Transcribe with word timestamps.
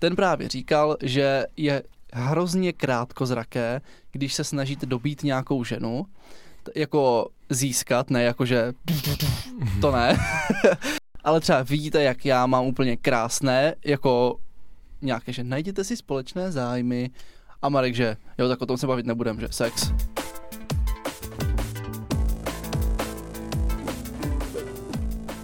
ten 0.00 0.16
právě 0.16 0.48
říkal, 0.48 0.96
že 1.02 1.46
je 1.56 1.82
hrozně 2.12 2.72
krátkozraké, 2.72 3.80
když 4.12 4.34
se 4.34 4.44
snažíte 4.44 4.86
dobít 4.86 5.22
nějakou 5.22 5.64
ženu, 5.64 6.06
t- 6.62 6.72
jako 6.74 7.28
získat, 7.50 8.10
ne 8.10 8.22
jako 8.22 8.46
že 8.46 8.72
to 9.80 9.92
ne, 9.92 10.18
ale 11.24 11.40
třeba 11.40 11.62
vidíte, 11.62 12.02
jak 12.02 12.24
já 12.24 12.46
mám 12.46 12.66
úplně 12.66 12.96
krásné, 12.96 13.74
jako 13.84 14.36
nějaké, 15.02 15.32
že 15.32 15.44
najděte 15.44 15.84
si 15.84 15.96
společné 15.96 16.52
zájmy 16.52 17.10
a 17.62 17.68
Marek, 17.68 17.94
že 17.94 18.16
jo, 18.38 18.48
tak 18.48 18.62
o 18.62 18.66
tom 18.66 18.76
se 18.76 18.86
bavit 18.86 19.06
nebudem, 19.06 19.40
že 19.40 19.48
sex. 19.50 19.92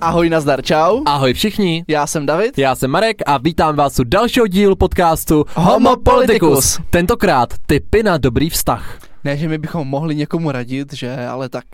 Ahoj, 0.01 0.31
nazdar, 0.31 0.63
čau. 0.63 1.03
Ahoj 1.07 1.35
všichni, 1.35 1.85
Já 1.89 2.07
jsem 2.07 2.27
David. 2.27 2.59
já 2.59 2.75
jsem 2.75 2.91
Marek 2.91 3.17
a 3.27 3.39
vítám 3.39 3.77
vás 3.77 3.99
u 3.99 4.05
dalšíího 4.05 4.47
dílu 4.47 4.77
podcastu 4.77 5.45
Homo 5.55 5.97
Politicus. 5.97 6.81
Tentokrát 6.91 7.55
typy 7.67 8.03
na 8.03 8.17
dobrý 8.19 8.51
vztah. 8.51 8.99
Ne, 9.25 9.37
že 9.37 9.49
my 9.49 9.59
bychom 9.59 9.89
mohli 9.89 10.15
někomu 10.15 10.51
radit, 10.51 10.93
že, 10.93 11.27
ale 11.27 11.49
tak 11.49 11.65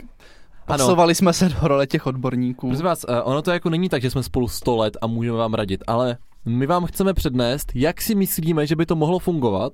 pasovali 0.67 1.15
jsme 1.15 1.33
se 1.33 1.49
do 1.49 1.69
role 1.69 1.87
těch 1.87 2.07
odborníků. 2.07 2.67
Prosím 2.69 2.85
vás, 2.87 3.05
eh, 3.09 3.23
ono 3.23 3.43
to 3.43 3.51
jako 3.51 3.71
není 3.71 3.89
tak, 3.89 4.03
že 4.03 4.11
jsme 4.11 4.23
spolu 4.23 4.49
100 4.49 4.77
let 4.77 4.97
a 5.03 5.07
můžeme 5.07 5.39
vám 5.39 5.55
radit, 5.55 5.81
ale 5.87 6.17
my 6.45 6.67
vám 6.67 6.87
chceme 6.87 7.15
přednést, 7.15 7.73
jak 7.75 8.01
si 8.03 8.15
myslíme, 8.15 8.67
že 8.67 8.77
by 8.77 8.87
to 8.87 8.97
mohlo 8.97 9.19
fungovat, 9.19 9.73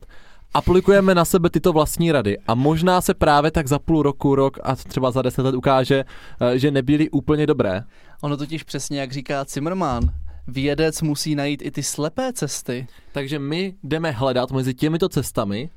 aplikujeme 0.54 1.14
na 1.14 1.24
sebe 1.24 1.50
tyto 1.50 1.72
vlastní 1.72 2.12
rady 2.12 2.38
a 2.46 2.54
možná 2.54 3.00
se 3.00 3.14
právě 3.14 3.50
tak 3.50 3.68
za 3.68 3.78
půl 3.78 4.02
roku, 4.02 4.34
rok 4.34 4.58
a 4.62 4.76
třeba 4.76 5.10
za 5.10 5.22
deset 5.22 5.42
let 5.44 5.54
ukáže, 5.54 6.04
eh, 6.40 6.58
že 6.58 6.70
nebyly 6.70 7.10
úplně 7.10 7.46
dobré. 7.46 7.82
Ono 8.22 8.36
totiž 8.36 8.62
přesně, 8.62 9.00
jak 9.00 9.12
říká 9.12 9.44
Zimmerman, 9.48 10.14
vědec 10.46 11.02
musí 11.02 11.34
najít 11.34 11.62
i 11.62 11.70
ty 11.70 11.82
slepé 11.82 12.32
cesty. 12.32 12.86
Takže 13.12 13.38
my 13.38 13.74
jdeme 13.82 14.10
hledat 14.10 14.50
mezi 14.50 14.74
těmito 14.74 15.08
cestami 15.08 15.70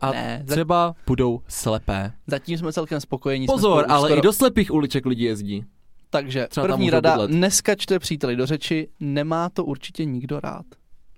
a 0.00 0.10
Ne, 0.12 0.42
za- 0.46 0.54
třeba 0.54 0.94
budou 1.06 1.42
slepé. 1.48 2.12
Zatím 2.26 2.58
jsme 2.58 2.72
celkem 2.72 3.00
spokojení. 3.00 3.46
Pozor, 3.46 3.84
ale 3.88 4.08
skoro- 4.08 4.18
i 4.18 4.22
do 4.22 4.32
slepých 4.32 4.70
uliček 4.74 5.06
lidi 5.06 5.24
jezdí. 5.24 5.64
Takže 6.10 6.46
třeba 6.50 6.66
první 6.66 6.90
rada, 6.90 7.10
bydlet. 7.12 7.30
neskačte 7.30 7.98
příteli 7.98 8.36
do 8.36 8.46
řeči, 8.46 8.88
nemá 9.00 9.48
to 9.48 9.64
určitě 9.64 10.04
nikdo 10.04 10.40
rád. 10.40 10.66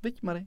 Viď, 0.02 0.22
Mary? 0.22 0.46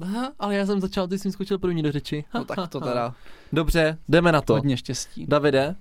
Aha, 0.00 0.32
ale 0.38 0.56
já 0.56 0.66
jsem 0.66 0.80
začal, 0.80 1.08
ty 1.08 1.18
jsi 1.18 1.32
skočil 1.32 1.58
první 1.58 1.82
do 1.82 1.92
řeči. 1.92 2.24
No 2.34 2.44
tak 2.44 2.68
to 2.68 2.80
teda 2.80 3.14
Dobře, 3.52 3.98
jdeme 4.08 4.32
na 4.32 4.40
to. 4.40 4.52
hodně 4.52 4.76
štěstí. 4.76 5.26
Davide, 5.26 5.76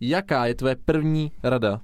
jaká 0.00 0.46
je 0.46 0.54
tvoje 0.54 0.76
první 0.84 1.32
rada? 1.42 1.80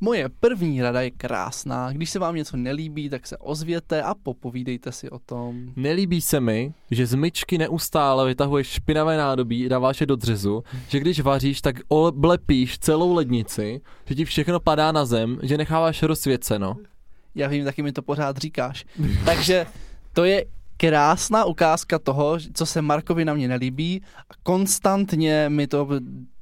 Moje 0.00 0.28
první 0.40 0.82
rada 0.82 1.00
je 1.00 1.10
krásná. 1.10 1.92
Když 1.92 2.10
se 2.10 2.18
vám 2.18 2.34
něco 2.34 2.56
nelíbí, 2.56 3.10
tak 3.10 3.26
se 3.26 3.36
ozvěte 3.36 4.02
a 4.02 4.14
popovídejte 4.14 4.92
si 4.92 5.10
o 5.10 5.18
tom. 5.18 5.72
Nelíbí 5.76 6.20
se 6.20 6.40
mi, 6.40 6.74
že 6.90 7.06
z 7.06 7.14
myčky 7.14 7.58
neustále 7.58 8.26
vytahuješ 8.26 8.66
špinavé 8.66 9.16
nádobí 9.16 9.66
a 9.66 9.68
dáváš 9.68 10.00
je 10.00 10.06
do 10.06 10.16
dřezu, 10.16 10.62
že 10.88 11.00
když 11.00 11.20
vaříš, 11.20 11.60
tak 11.60 11.76
oblepíš 11.88 12.78
celou 12.78 13.14
lednici, 13.14 13.80
že 14.06 14.14
ti 14.14 14.24
všechno 14.24 14.60
padá 14.60 14.92
na 14.92 15.04
zem, 15.04 15.38
že 15.42 15.58
necháváš 15.58 16.02
rozsvěceno. 16.02 16.76
Já 17.34 17.48
vím, 17.48 17.64
taky 17.64 17.82
mi 17.82 17.92
to 17.92 18.02
pořád 18.02 18.36
říkáš. 18.36 18.84
Takže 19.24 19.66
to 20.12 20.24
je 20.24 20.44
krásná 20.76 21.44
ukázka 21.44 21.98
toho, 21.98 22.38
co 22.54 22.66
se 22.66 22.82
Markovi 22.82 23.24
na 23.24 23.34
mě 23.34 23.48
nelíbí 23.48 24.02
a 24.30 24.32
konstantně 24.42 25.48
mi 25.48 25.66
to 25.66 25.88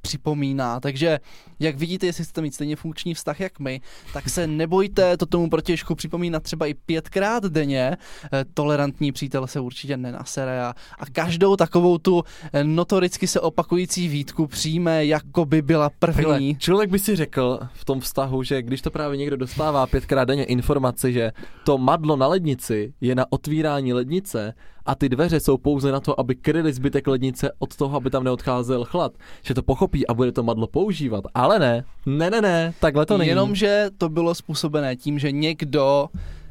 připomíná. 0.07 0.79
Takže 0.79 1.19
jak 1.59 1.75
vidíte, 1.77 2.05
jestli 2.05 2.23
chcete 2.23 2.41
mít 2.41 2.53
stejně 2.53 2.75
funkční 2.75 3.13
vztah 3.13 3.39
jak 3.39 3.59
my, 3.59 3.81
tak 4.13 4.29
se 4.29 4.47
nebojte 4.47 5.17
to 5.17 5.25
tomu 5.25 5.49
protěžku 5.49 5.95
připomínat 5.95 6.43
třeba 6.43 6.65
i 6.65 6.73
pětkrát 6.73 7.43
denně. 7.43 7.97
Eh, 8.33 8.45
Tolerantní 8.53 9.11
přítel 9.11 9.47
se 9.47 9.59
určitě 9.59 9.97
nenasere 9.97 10.63
a, 10.63 10.73
a 10.99 11.05
každou 11.11 11.55
takovou 11.55 11.97
tu 11.97 12.23
eh, 12.53 12.63
notoricky 12.63 13.27
se 13.27 13.39
opakující 13.39 14.07
výtku 14.07 14.47
přijme, 14.47 15.05
jako 15.05 15.45
by 15.45 15.61
byla 15.61 15.89
Takhle, 15.99 16.23
první. 16.23 16.55
člověk 16.55 16.89
by 16.89 16.99
si 16.99 17.15
řekl 17.15 17.59
v 17.73 17.85
tom 17.85 17.99
vztahu, 17.99 18.43
že 18.43 18.61
když 18.61 18.81
to 18.81 18.91
právě 18.91 19.17
někdo 19.17 19.37
dostává 19.37 19.87
pětkrát 19.87 20.27
denně 20.27 20.43
informaci, 20.43 21.13
že 21.13 21.31
to 21.65 21.77
madlo 21.77 22.15
na 22.15 22.27
lednici 22.27 22.93
je 23.01 23.15
na 23.15 23.25
otvírání 23.29 23.93
lednice 23.93 24.53
a 24.87 24.95
ty 24.95 25.09
dveře 25.09 25.39
jsou 25.39 25.57
pouze 25.57 25.91
na 25.91 25.99
to, 25.99 26.19
aby 26.19 26.35
kryly 26.35 26.73
zbytek 26.73 27.07
lednice 27.07 27.51
od 27.59 27.75
toho, 27.75 27.97
aby 27.97 28.09
tam 28.09 28.23
neodcházel 28.23 28.85
chlad, 28.85 29.13
že 29.43 29.53
to 29.53 29.63
pochopí 29.63 30.07
a 30.07 30.13
bude 30.13 30.31
to 30.31 30.43
madlo 30.43 30.67
používat. 30.67 31.23
Ale 31.33 31.59
ne, 31.59 31.83
ne, 32.05 32.29
ne, 32.29 32.41
ne, 32.41 32.73
takhle 32.79 33.05
to 33.05 33.17
není. 33.17 33.29
Jenomže 33.29 33.89
to 33.97 34.09
bylo 34.09 34.35
způsobené 34.35 34.95
tím, 34.95 35.19
že 35.19 35.31
někdo 35.31 36.07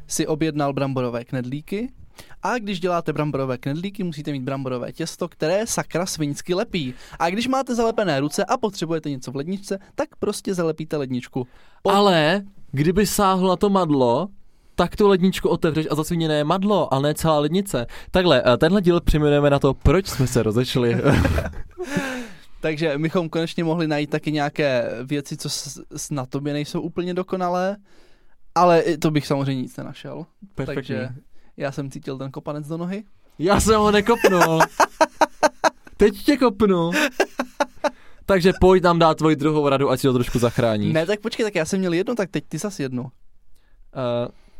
si 0.06 0.26
objednal 0.26 0.72
bramborové 0.72 1.24
knedlíky 1.24 1.92
a 2.42 2.58
když 2.58 2.80
děláte 2.80 3.12
bramborové 3.12 3.58
knedlíky, 3.58 4.02
musíte 4.04 4.32
mít 4.32 4.42
bramborové 4.42 4.92
těsto, 4.92 5.28
které 5.28 5.66
sakra 5.66 6.06
svinsky 6.06 6.54
lepí. 6.54 6.94
A 7.18 7.30
když 7.30 7.48
máte 7.48 7.74
zalepené 7.74 8.20
ruce 8.20 8.44
a 8.44 8.56
potřebujete 8.56 9.10
něco 9.10 9.32
v 9.32 9.36
ledničce, 9.36 9.78
tak 9.94 10.08
prostě 10.18 10.54
zalepíte 10.54 10.96
ledničku. 10.96 11.46
Po- 11.82 11.90
Ale 11.90 12.42
kdyby 12.72 13.06
sáhl 13.06 13.48
na 13.48 13.56
to 13.56 13.70
madlo, 13.70 14.28
tak 14.76 14.96
tu 14.96 15.08
ledničku 15.08 15.48
otevřeš 15.48 15.86
a 15.90 15.94
zasviněné 15.94 16.44
madlo, 16.44 16.94
ale 16.94 17.02
ne 17.02 17.14
celá 17.14 17.38
lednice. 17.38 17.86
Takhle, 18.10 18.42
eh, 18.46 18.56
tenhle 18.56 18.82
díl 18.82 19.00
přejmenujeme 19.00 19.50
na 19.50 19.58
to, 19.58 19.74
proč 19.74 20.06
jsme 20.06 20.26
se 20.26 20.42
rozešli. 20.42 20.96
Takže 22.60 22.98
bychom 22.98 23.28
konečně 23.28 23.64
mohli 23.64 23.86
najít 23.86 24.10
taky 24.10 24.32
nějaké 24.32 24.90
věci, 25.04 25.36
co 25.36 25.48
na 26.10 26.26
tobě 26.26 26.52
nejsou 26.52 26.80
úplně 26.80 27.14
dokonalé, 27.14 27.76
ale 28.54 28.82
to 28.82 29.10
bych 29.10 29.26
samozřejmě 29.26 29.62
nic 29.62 29.76
nenašel. 29.76 30.26
Takže 30.54 31.08
já 31.56 31.72
jsem 31.72 31.90
cítil 31.90 32.18
ten 32.18 32.30
kopanec 32.30 32.68
do 32.68 32.76
nohy. 32.76 33.04
Já 33.38 33.60
jsem 33.60 33.80
ho 33.80 33.90
nekopnul. 33.90 34.60
Teď 35.96 36.24
tě 36.24 36.36
kopnu. 36.36 36.90
Takže 38.26 38.52
pojď 38.60 38.82
nám 38.82 38.98
dát 38.98 39.18
tvoji 39.18 39.36
druhou 39.36 39.68
radu, 39.68 39.90
ať 39.90 40.00
si 40.00 40.06
to 40.06 40.12
trošku 40.12 40.38
zachrání. 40.38 40.92
Ne, 40.92 41.06
tak 41.06 41.20
počkej, 41.20 41.44
tak 41.44 41.54
já 41.54 41.64
jsem 41.64 41.78
měl 41.78 41.92
jednu, 41.92 42.14
tak 42.14 42.30
teď 42.30 42.44
ty 42.48 42.58
zas 42.58 42.80
jednu. 42.80 43.02
Uh, 43.02 43.08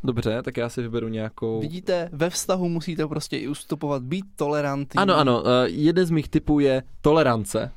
dobře, 0.05 0.43
tak 0.43 0.57
já 0.57 0.69
si 0.69 0.83
vyberu 0.83 1.09
nějakou... 1.09 1.61
Vidíte, 1.61 2.09
ve 2.13 2.31
vztahu 2.31 2.69
musíte 2.69 3.07
prostě 3.07 3.39
i 3.39 3.49
ustupovat, 3.49 4.03
být 4.03 4.25
tolerantní. 4.37 4.99
Ano, 4.99 5.17
ano, 5.17 5.43
uh, 5.43 5.49
jeden 5.65 6.07
z 6.07 6.11
mých 6.11 6.29
typů 6.29 6.61
je 6.61 6.83
tolerance. 7.01 7.73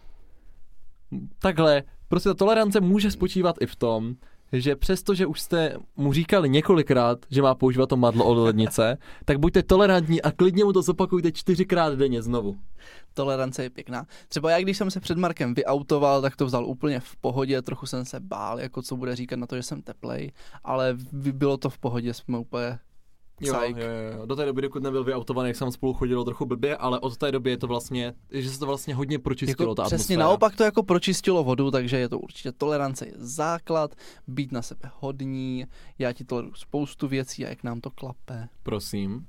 Takhle, 1.40 1.84
prostě 2.08 2.30
ta 2.30 2.36
tolerance 2.36 2.82
může 2.82 3.12
spočívat 3.12 3.56
i 3.62 3.66
v 3.66 3.76
tom, 3.76 4.16
že 4.52 4.76
přesto, 4.76 5.14
že 5.14 5.26
už 5.26 5.42
jste 5.42 5.78
mu 5.96 6.14
říkali 6.14 6.50
několikrát, 6.50 7.26
že 7.32 7.42
má 7.42 7.56
používat 7.56 7.90
to 7.90 7.98
madlo 7.98 8.26
od 8.26 8.34
lednice, 8.34 8.98
tak 9.26 9.40
buďte 9.40 9.64
tolerantní 9.64 10.22
a 10.22 10.32
klidně 10.32 10.64
mu 10.64 10.74
to 10.74 10.82
zopakujte 10.82 11.32
čtyřikrát 11.32 11.94
denně 11.94 12.22
znovu. 12.22 12.58
Tolerance 13.14 13.64
je 13.64 13.70
pěkná. 13.70 14.06
Třeba 14.28 14.52
já, 14.52 14.60
když 14.60 14.78
jsem 14.78 14.92
se 14.92 15.00
před 15.00 15.18
Markem 15.18 15.54
vyautoval, 15.54 16.22
tak 16.22 16.36
to 16.36 16.46
vzal 16.46 16.66
úplně 16.66 17.00
v 17.00 17.16
pohodě, 17.16 17.62
trochu 17.62 17.86
jsem 17.86 18.06
se 18.06 18.20
bál, 18.20 18.60
jako 18.60 18.82
co 18.82 18.98
bude 18.98 19.16
říkat 19.16 19.40
na 19.40 19.48
to, 19.48 19.56
že 19.56 19.64
jsem 19.64 19.82
teplej, 19.82 20.32
ale 20.64 20.98
bylo 21.12 21.58
to 21.58 21.70
v 21.70 21.78
pohodě, 21.78 22.14
jsme 22.14 22.38
úplně 22.38 22.80
Jo, 23.42 23.54
jo, 23.64 23.88
jo, 24.20 24.26
do 24.26 24.36
té 24.36 24.46
doby, 24.46 24.62
dokud 24.62 24.84
nebyl 24.84 25.04
vyautovaný, 25.04 25.50
jak 25.50 25.56
jsem 25.56 25.72
spolu 25.72 25.94
chodilo 25.94 26.24
trochu 26.24 26.46
blbě, 26.46 26.78
ale 26.78 27.00
od 27.00 27.18
té 27.18 27.32
doby 27.32 27.50
je 27.50 27.58
to 27.58 27.68
vlastně, 27.68 28.14
že 28.32 28.50
se 28.50 28.60
to 28.60 28.66
vlastně 28.66 28.96
hodně 28.96 29.20
pročistilo, 29.20 29.70
Jako 29.70 29.76
ta 29.76 29.84
přesně 29.84 29.96
atmosféra. 30.16 30.24
naopak 30.24 30.56
to 30.56 30.64
jako 30.64 30.84
pročistilo 30.84 31.44
vodu, 31.44 31.72
takže 31.72 31.98
je 31.98 32.10
to 32.10 32.20
určitě 32.20 32.52
tolerance 32.52 33.06
je 33.06 33.14
základ, 33.16 33.96
být 34.28 34.52
na 34.52 34.62
sebe 34.62 34.92
hodní, 35.00 35.66
já 36.00 36.14
ti 36.14 36.24
toleruju 36.26 36.54
spoustu 36.54 37.08
věcí 37.08 37.46
a 37.46 37.50
jak 37.50 37.64
nám 37.64 37.82
to 37.82 37.92
klape. 37.92 38.48
Prosím. 38.64 39.26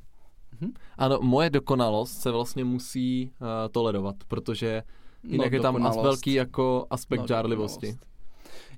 Mhm. 0.60 0.72
Ano, 0.98 1.18
moje 1.22 1.50
dokonalost 1.50 2.20
se 2.20 2.30
vlastně 2.30 2.64
musí 2.64 3.32
uh, 3.40 3.46
tolerovat, 3.70 4.16
protože 4.28 4.82
jinak 5.22 5.50
No, 5.52 5.56
je 5.56 5.60
tam 5.60 5.86
as 5.86 5.96
velký 5.96 6.32
jako 6.34 6.86
aspekt 6.90 7.20
No, 7.20 7.26
žárlivosti. 7.26 7.86
dokonalost. 7.86 8.06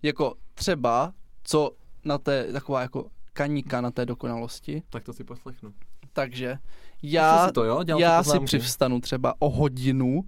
Jako 0.03 0.35
třeba, 0.55 1.13
co 1.45 1.71
na 2.05 2.19
té, 2.19 2.53
taková 2.53 2.81
jako 2.83 3.07
kaníka 3.33 3.81
na 3.81 3.91
té 3.91 4.07
dokonalosti, 4.07 4.83
Tak 4.91 5.05
to 5.05 5.13
si 5.13 5.25
poslechnu. 5.25 5.73
takže 6.13 6.59
já, 7.03 7.47
si 7.47 7.53
to, 7.53 7.65
jo? 7.65 7.83
Dělal 7.83 8.01
já 8.01 8.23
si 8.23 8.41
přivstanu 8.41 9.01
třeba 9.01 9.35
o 9.39 9.51
hodinu, 9.51 10.25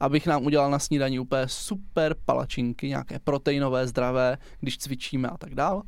abych 0.00 0.26
nám 0.26 0.44
udělal 0.44 0.70
na 0.70 0.78
snídaní 0.78 1.18
úplně 1.18 1.48
super 1.48 2.14
palačinky, 2.24 2.88
nějaké 2.88 3.18
proteinové, 3.18 3.86
zdravé, 3.86 4.38
když 4.60 4.78
cvičíme 4.78 5.28
a 5.28 5.36
tak 5.36 5.54
dál. 5.54 5.82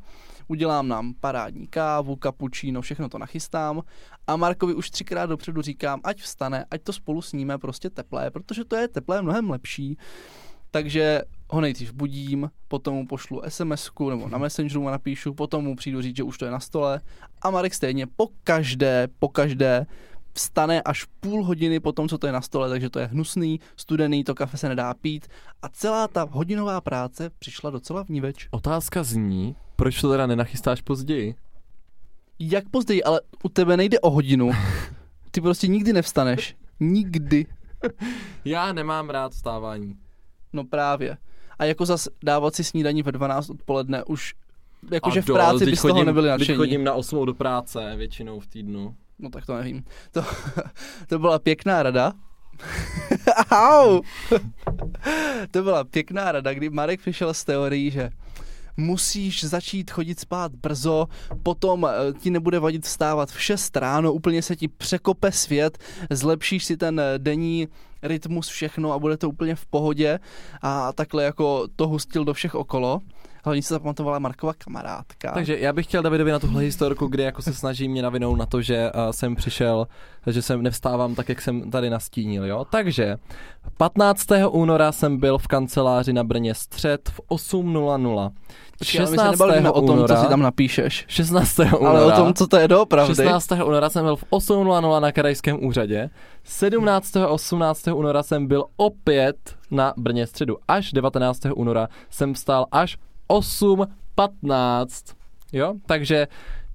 Udělám 0.47 0.87
nám 0.87 1.13
parádní 1.19 1.67
kávu, 1.67 2.15
kapučíno, 2.15 2.81
všechno 2.81 3.09
to 3.09 3.17
nachystám 3.17 3.81
a 4.27 4.35
Markovi 4.35 4.73
už 4.73 4.89
třikrát 4.89 5.25
dopředu 5.25 5.61
říkám, 5.61 6.01
ať 6.03 6.21
vstane, 6.21 6.65
ať 6.71 6.81
to 6.83 6.93
spolu 6.93 7.21
sníme 7.21 7.57
prostě 7.57 7.89
teplé, 7.89 8.31
protože 8.31 8.65
to 8.65 8.75
je 8.75 8.87
teplé 8.87 9.21
mnohem 9.21 9.49
lepší. 9.49 9.97
Takže 10.71 11.21
ho 11.53 11.61
nejdřív 11.61 11.93
budím, 11.93 12.51
potom 12.67 12.95
mu 12.95 13.07
pošlu 13.07 13.41
sms 13.47 13.89
nebo 14.09 14.29
na 14.29 14.37
Messengeru 14.37 14.81
mu 14.81 14.89
napíšu, 14.89 15.33
potom 15.33 15.63
mu 15.63 15.75
přijdu 15.75 16.01
říct, 16.01 16.15
že 16.15 16.23
už 16.23 16.37
to 16.37 16.45
je 16.45 16.51
na 16.51 16.59
stole 16.59 17.01
a 17.41 17.49
Marek 17.49 17.73
stejně 17.73 18.07
po 18.07 18.27
každé, 18.43 19.07
po 19.19 19.29
každé 19.29 19.85
vstane 20.33 20.81
až 20.81 21.05
půl 21.19 21.43
hodiny 21.43 21.79
po 21.79 21.91
tom, 21.91 22.09
co 22.09 22.17
to 22.17 22.27
je 22.27 22.33
na 22.33 22.41
stole, 22.41 22.69
takže 22.69 22.89
to 22.89 22.99
je 22.99 23.05
hnusný, 23.05 23.59
studený, 23.77 24.23
to 24.23 24.35
kafe 24.35 24.57
se 24.57 24.69
nedá 24.69 24.93
pít 24.93 25.27
a 25.61 25.69
celá 25.69 26.07
ta 26.07 26.27
hodinová 26.31 26.81
práce 26.81 27.29
přišla 27.39 27.69
docela 27.69 28.03
vníveč. 28.03 28.47
Otázka 28.51 29.03
zní, 29.03 29.55
proč 29.75 30.01
to 30.01 30.11
teda 30.11 30.27
nenachystáš 30.27 30.81
později? 30.81 31.35
Jak 32.39 32.69
později, 32.69 33.03
ale 33.03 33.21
u 33.43 33.49
tebe 33.49 33.77
nejde 33.77 33.99
o 33.99 34.09
hodinu. 34.09 34.51
Ty 35.31 35.41
prostě 35.41 35.67
nikdy 35.67 35.93
nevstaneš. 35.93 36.55
Nikdy. 36.79 37.45
Já 38.45 38.73
nemám 38.73 39.09
rád 39.09 39.31
vstávání. 39.31 39.95
No 40.53 40.63
právě. 40.63 41.17
A 41.59 41.65
jako 41.65 41.85
zas 41.85 42.07
dávat 42.23 42.55
si 42.55 42.63
snídaní 42.63 43.03
ve 43.03 43.11
12 43.11 43.49
odpoledne 43.49 44.03
už 44.03 44.33
jakože 44.91 45.21
v 45.21 45.25
práci 45.25 45.65
bys 45.65 45.79
z 45.79 45.81
toho 45.81 46.03
nebyli 46.03 46.29
nadšení. 46.29 46.57
chodím 46.57 46.83
na 46.83 46.93
8 46.93 47.25
do 47.25 47.33
práce 47.33 47.93
většinou 47.95 48.39
v 48.39 48.47
týdnu. 48.47 48.95
No 49.19 49.29
tak 49.29 49.45
to 49.45 49.55
nevím. 49.55 49.83
To, 50.11 50.25
to 51.07 51.19
byla 51.19 51.39
pěkná 51.39 51.83
rada. 51.83 52.13
Au! 53.51 54.01
to 55.51 55.63
byla 55.63 55.83
pěkná 55.83 56.31
rada, 56.31 56.53
kdy 56.53 56.69
Marek 56.69 56.99
přišel 56.99 57.33
s 57.33 57.43
teorií, 57.43 57.91
že 57.91 58.09
musíš 58.77 59.43
začít 59.43 59.91
chodit 59.91 60.19
spát 60.19 60.55
brzo, 60.55 61.07
potom 61.43 61.85
eh, 61.85 62.13
ti 62.19 62.29
nebude 62.29 62.59
vadit 62.59 62.85
vstávat 62.85 63.31
v 63.31 63.41
6 63.41 63.77
ráno, 63.77 64.13
úplně 64.13 64.41
se 64.41 64.55
ti 64.55 64.67
překope 64.67 65.31
svět, 65.31 65.77
zlepšíš 66.09 66.65
si 66.65 66.77
ten 66.77 66.99
eh, 66.99 67.13
denní 67.17 67.67
rytmus, 68.03 68.47
všechno 68.47 68.91
a 68.91 68.99
bude 68.99 69.17
to 69.17 69.29
úplně 69.29 69.55
v 69.55 69.65
pohodě 69.65 70.19
a 70.61 70.93
takhle 70.93 71.23
jako 71.23 71.67
to 71.75 71.87
hustil 71.87 72.25
do 72.25 72.33
všech 72.33 72.55
okolo. 72.55 73.01
Hlavně 73.45 73.63
se 73.63 73.73
zapamatovala 73.73 74.19
Markova 74.19 74.53
kamarádka. 74.53 75.31
Takže 75.31 75.59
já 75.59 75.73
bych 75.73 75.85
chtěl 75.85 76.01
Davidovi 76.01 76.31
na 76.31 76.39
tuhle 76.39 76.61
historku, 76.61 77.07
kdy 77.07 77.23
jako 77.23 77.41
se 77.41 77.53
snaží 77.53 77.89
mě 77.89 78.01
navinout 78.01 78.35
na 78.35 78.45
to, 78.45 78.61
že 78.61 78.91
uh, 78.91 79.11
jsem 79.11 79.35
přišel, 79.35 79.87
že 80.27 80.41
jsem 80.41 80.61
nevstávám 80.61 81.15
tak, 81.15 81.29
jak 81.29 81.41
jsem 81.41 81.71
tady 81.71 81.89
nastínil, 81.89 82.45
jo. 82.45 82.65
Takže 82.65 83.17
15. 83.77 84.27
února 84.49 84.91
jsem 84.91 85.17
byl 85.17 85.37
v 85.37 85.47
kanceláři 85.47 86.13
na 86.13 86.23
Brně 86.23 86.55
střed 86.55 87.09
v 87.09 87.21
8.00. 87.29 88.31
Počkej, 88.79 89.01
ale 89.01 89.11
my 89.11 89.17
se 89.37 89.71
o 89.71 89.81
tom, 89.81 90.07
co 90.07 90.15
si 90.15 90.27
tam 90.27 90.41
napíšeš. 90.41 91.05
16. 91.07 91.59
února. 91.59 91.89
Ale 91.89 92.05
o 92.05 92.11
tom, 92.11 92.33
co 92.33 92.47
to 92.47 92.57
je 92.57 92.67
doopravdy. 92.67 93.15
16. 93.15 93.51
února 93.51 93.89
jsem 93.89 94.05
byl 94.05 94.15
v 94.15 94.23
8.00 94.23 95.01
na 95.01 95.11
krajském 95.11 95.65
úřadě. 95.65 96.09
17. 96.43 97.17
a 97.17 97.27
18. 97.27 97.87
února 97.87 98.23
jsem 98.23 98.47
byl 98.47 98.65
opět 98.77 99.35
na 99.71 99.93
Brně 99.97 100.27
středu. 100.27 100.57
Až 100.67 100.91
19. 100.91 101.39
února 101.55 101.87
jsem 102.09 102.33
vstal 102.33 102.65
až 102.71 102.97
8.15. 103.29 105.13
Jo, 105.53 105.73
takže 105.85 106.27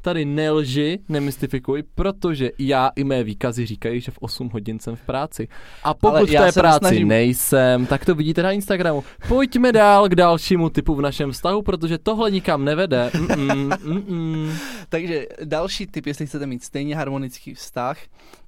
tady 0.08 0.24
nelži, 0.24 0.98
nemystifikuj, 1.08 1.82
protože 1.94 2.50
já 2.58 2.90
i 2.96 3.04
mé 3.04 3.24
výkazy 3.24 3.66
říkají, 3.66 4.00
že 4.00 4.10
v 4.12 4.18
8 4.20 4.50
hodin 4.52 4.78
jsem 4.78 4.96
v 4.96 5.00
práci. 5.00 5.48
A 5.84 5.94
pokud 5.94 6.08
Ale 6.16 6.26
v 6.26 6.30
té 6.30 6.52
práci 6.52 6.84
nesnažím- 6.84 7.08
nejsem, 7.08 7.86
tak 7.86 8.04
to 8.04 8.14
vidíte 8.14 8.42
na 8.42 8.52
Instagramu. 8.52 9.04
Pojďme 9.28 9.72
dál 9.72 10.08
k 10.08 10.14
dalšímu 10.14 10.70
typu 10.70 10.94
v 10.94 11.00
našem 11.00 11.32
vztahu, 11.32 11.62
protože 11.62 11.98
tohle 11.98 12.30
nikam 12.30 12.64
nevede. 12.64 13.10
Mm-mm, 13.14 13.68
mm-mm. 13.68 14.52
Takže 14.88 15.26
další 15.44 15.86
tip, 15.86 16.06
jestli 16.06 16.26
chcete 16.26 16.46
mít 16.46 16.64
stejně 16.64 16.96
harmonický 16.96 17.54
vztah, 17.54 17.98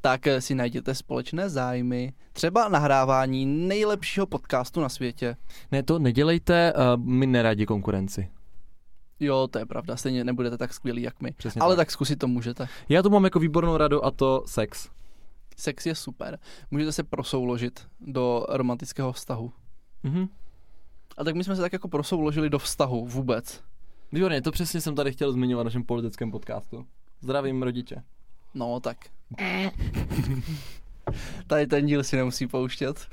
tak 0.01 0.27
eh, 0.27 0.41
si 0.41 0.55
najděte 0.55 0.95
společné 0.95 1.49
zájmy, 1.51 2.13
třeba 2.33 2.69
nahrávání 2.69 3.47
nejlepšího 3.47 4.27
podcastu 4.27 4.81
na 4.81 4.89
světě. 4.89 5.37
Ne, 5.73 5.83
to 5.83 5.99
nedělejte, 5.99 6.73
uh, 6.73 7.05
my 7.05 7.27
neradi 7.27 7.67
konkurenci. 7.67 8.29
Jo, 9.21 9.49
to 9.51 9.59
je 9.59 9.67
pravda, 9.67 9.97
stejně 9.97 10.25
nebudete 10.25 10.59
tak 10.59 10.75
skvělí 10.75 11.03
jak 11.03 11.21
my. 11.21 11.33
Přesně 11.33 11.61
Ale 11.61 11.77
tak. 11.77 11.87
tak 11.87 11.91
zkusit 11.91 12.17
to 12.17 12.29
můžete. 12.29 12.69
Já 12.89 13.03
tu 13.03 13.11
mám 13.11 13.25
jako 13.25 13.39
výbornou 13.39 13.77
radu 13.77 14.05
a 14.05 14.11
to 14.11 14.43
sex. 14.47 14.89
Sex 15.57 15.87
je 15.87 15.95
super. 15.95 16.39
Můžete 16.71 16.93
se 16.93 17.03
prosouložit 17.03 17.87
do 18.01 18.47
romantického 18.49 19.13
vztahu. 19.13 19.53
Mhm. 20.03 20.27
A 21.17 21.25
tak 21.25 21.35
my 21.35 21.45
jsme 21.45 21.57
se 21.57 21.63
tak 21.63 21.73
jako 21.73 21.89
prosouložili 21.89 22.51
do 22.51 22.59
vztahu 22.59 23.07
vůbec. 23.07 23.63
Výborně, 24.13 24.43
to 24.43 24.53
přesně 24.53 24.81
jsem 24.81 24.95
tady 24.95 25.13
chtěl 25.13 25.33
zmiňovat 25.33 25.63
v 25.63 25.65
našem 25.65 25.85
politickém 25.85 26.31
podcastu. 26.31 26.87
Zdravím 27.21 27.63
rodiče. 27.63 28.03
No 28.55 28.81
tak. 28.81 28.97
Tady 31.47 31.67
ten 31.67 31.87
díl 31.87 32.05
si 32.05 32.17
nemusí 32.17 32.47
pouštět. 32.47 33.07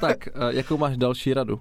tak, 0.00 0.28
uh, 0.36 0.48
jakou 0.48 0.76
máš 0.76 0.96
další 0.96 1.34
radu? 1.34 1.60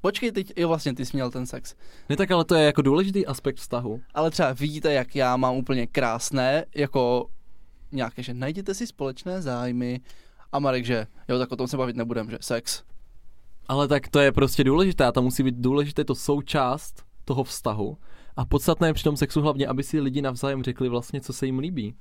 Počkej, 0.00 0.32
teď, 0.32 0.52
jo 0.56 0.68
vlastně, 0.68 0.94
ty 0.94 1.06
jsi 1.06 1.16
měl 1.16 1.30
ten 1.30 1.46
sex. 1.46 1.74
Ne 2.08 2.16
tak, 2.16 2.30
ale 2.30 2.44
to 2.44 2.54
je 2.54 2.64
jako 2.64 2.82
důležitý 2.82 3.26
aspekt 3.26 3.56
vztahu. 3.56 4.00
Ale 4.14 4.30
třeba 4.30 4.52
vidíte, 4.52 4.92
jak 4.92 5.16
já 5.16 5.36
mám 5.36 5.56
úplně 5.56 5.86
krásné, 5.86 6.64
jako 6.74 7.26
nějaké, 7.92 8.22
že 8.22 8.34
najděte 8.34 8.74
si 8.74 8.86
společné 8.86 9.42
zájmy. 9.42 10.00
A 10.52 10.58
Marek, 10.58 10.84
že 10.84 11.06
jo, 11.28 11.38
tak 11.38 11.52
o 11.52 11.56
tom 11.56 11.66
se 11.66 11.76
bavit 11.76 11.96
nebudem, 11.96 12.30
že 12.30 12.38
sex. 12.40 12.82
Ale 13.68 13.88
tak 13.88 14.08
to 14.08 14.20
je 14.20 14.32
prostě 14.32 14.64
důležité 14.64 15.04
a 15.04 15.12
tam 15.12 15.24
musí 15.24 15.42
být 15.42 15.54
důležité 15.54 16.04
to 16.04 16.14
součást 16.14 17.04
toho 17.24 17.44
vztahu. 17.44 17.96
A 18.36 18.44
podstatné 18.44 18.88
je 18.88 18.94
při 18.94 19.04
tom 19.04 19.16
sexu 19.16 19.40
hlavně, 19.40 19.66
aby 19.66 19.82
si 19.82 20.00
lidi 20.00 20.22
navzájem 20.22 20.62
řekli 20.62 20.88
vlastně, 20.88 21.20
co 21.20 21.32
se 21.32 21.46
jim 21.46 21.58
líbí. 21.58 21.94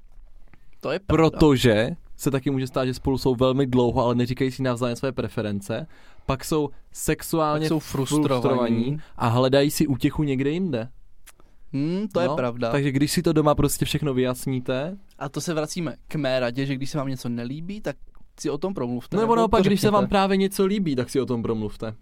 To 0.79 0.91
je 0.91 0.99
pravda. 0.99 1.29
Protože 1.29 1.89
se 2.19 2.31
taky 2.31 2.49
může 2.49 2.67
stát, 2.67 2.85
že 2.85 2.93
spolu 2.93 3.17
jsou 3.17 3.35
velmi 3.35 3.67
dlouho, 3.67 4.03
ale 4.05 4.15
neříkají 4.15 4.51
si 4.51 4.63
navzájem 4.63 4.95
své 4.95 5.11
preference. 5.11 5.87
Pak 6.25 6.45
jsou 6.45 6.69
sexuálně 6.91 7.63
Pak 7.63 7.67
jsou 7.67 7.79
frustrovaní. 7.79 8.97
a 9.17 9.27
hledají 9.27 9.71
si 9.71 9.87
útěchu 9.87 10.23
někde 10.23 10.49
jinde. 10.49 10.89
Hmm, 11.73 12.07
to 12.13 12.19
je 12.19 12.27
No, 12.27 12.35
pravda. 12.35 12.71
Takže 12.71 12.91
když 12.91 13.11
si 13.11 13.21
to 13.21 13.33
doma 13.33 13.55
prostě 13.55 13.85
všechno 13.85 14.13
vyjasníte, 14.13 14.97
A 15.19 15.29
to 15.29 15.41
se 15.41 15.53
vracíme 15.53 15.95
k 16.07 16.15
mé 16.15 16.39
radě, 16.39 16.65
že 16.65 16.75
když 16.75 16.89
se 16.89 16.97
vám 16.97 17.07
něco 17.07 17.29
nelíbí, 17.29 17.81
tak 17.81 17.95
si 18.39 18.49
o 18.49 18.57
tom 18.57 18.73
promluvte. 18.73 19.17
nebo 19.17 19.31
to 19.33 19.35
naopak, 19.37 19.63
když 19.63 19.81
se 19.81 19.91
vám 19.91 20.07
právě 20.07 20.37
něco 20.37 20.65
líbí, 20.65 20.95
tak 20.95 21.09
si 21.09 21.21
o 21.21 21.25
tom 21.25 21.43
promluvte. 21.43 21.95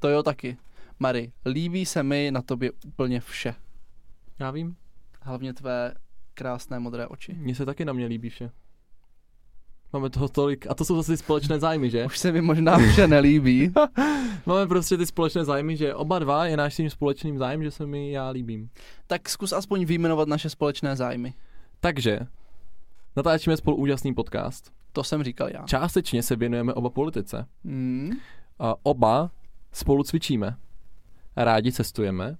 To 0.00 0.08
jo 0.08 0.22
taky. 0.22 0.56
Mary, 0.98 1.32
líbí 1.46 1.86
se 1.86 2.02
mi 2.02 2.30
na 2.30 2.42
tobě 2.42 2.70
úplně 2.86 3.20
vše. 3.20 3.54
Já 4.38 4.50
vím, 4.50 4.76
Hlavně 5.20 5.54
tvé 5.54 5.94
krásné 6.34 6.78
modré 6.78 7.06
oči. 7.06 7.34
mně 7.34 7.54
se 7.54 7.66
taky 7.66 7.84
na 7.84 7.92
mě 7.92 8.06
líbí 8.06 8.28
vše. 8.30 8.50
Máme 9.94 10.10
toho 10.10 10.28
tolik, 10.28 10.66
a 10.70 10.74
to 10.74 10.84
jsou 10.84 10.96
zase 10.96 11.12
ty 11.12 11.16
společné 11.16 11.58
zájmy, 11.58 11.90
že? 11.90 12.06
Už 12.06 12.18
se 12.18 12.32
mi 12.32 12.40
možná 12.40 12.78
vše 12.78 13.06
nelíbí. 13.06 13.72
Máme 14.46 14.66
prostě 14.66 14.96
ty 14.96 15.06
společné 15.06 15.44
zájmy, 15.44 15.76
že 15.76 15.94
oba 15.94 16.18
dva 16.18 16.46
je 16.46 16.56
náš 16.56 16.76
tím 16.76 16.90
společným 16.90 17.38
zájem, 17.38 17.62
že 17.62 17.70
se 17.70 17.86
mi 17.86 18.10
já 18.10 18.28
líbím. 18.28 18.70
tak 19.06 19.28
zkus 19.28 19.52
aspoň 19.52 19.84
vyjmenovat 19.84 20.28
naše 20.28 20.50
společné 20.50 20.96
zájmy. 20.96 21.34
Takže, 21.80 22.20
natáčíme 23.16 23.56
spolu 23.56 23.76
úžasný 23.76 24.14
podcast. 24.14 24.72
To 24.92 25.04
jsem 25.04 25.22
říkal 25.24 25.48
já. 25.48 25.62
Částečně 25.66 26.22
se 26.22 26.36
věnujeme 26.36 26.74
oba 26.74 26.90
politice. 26.90 27.46
Hmm. 27.64 28.10
A 28.58 28.74
oba 28.82 29.30
spolu 29.72 30.02
cvičíme. 30.02 30.56
Rádi 31.36 31.72
cestujeme. 31.72 32.36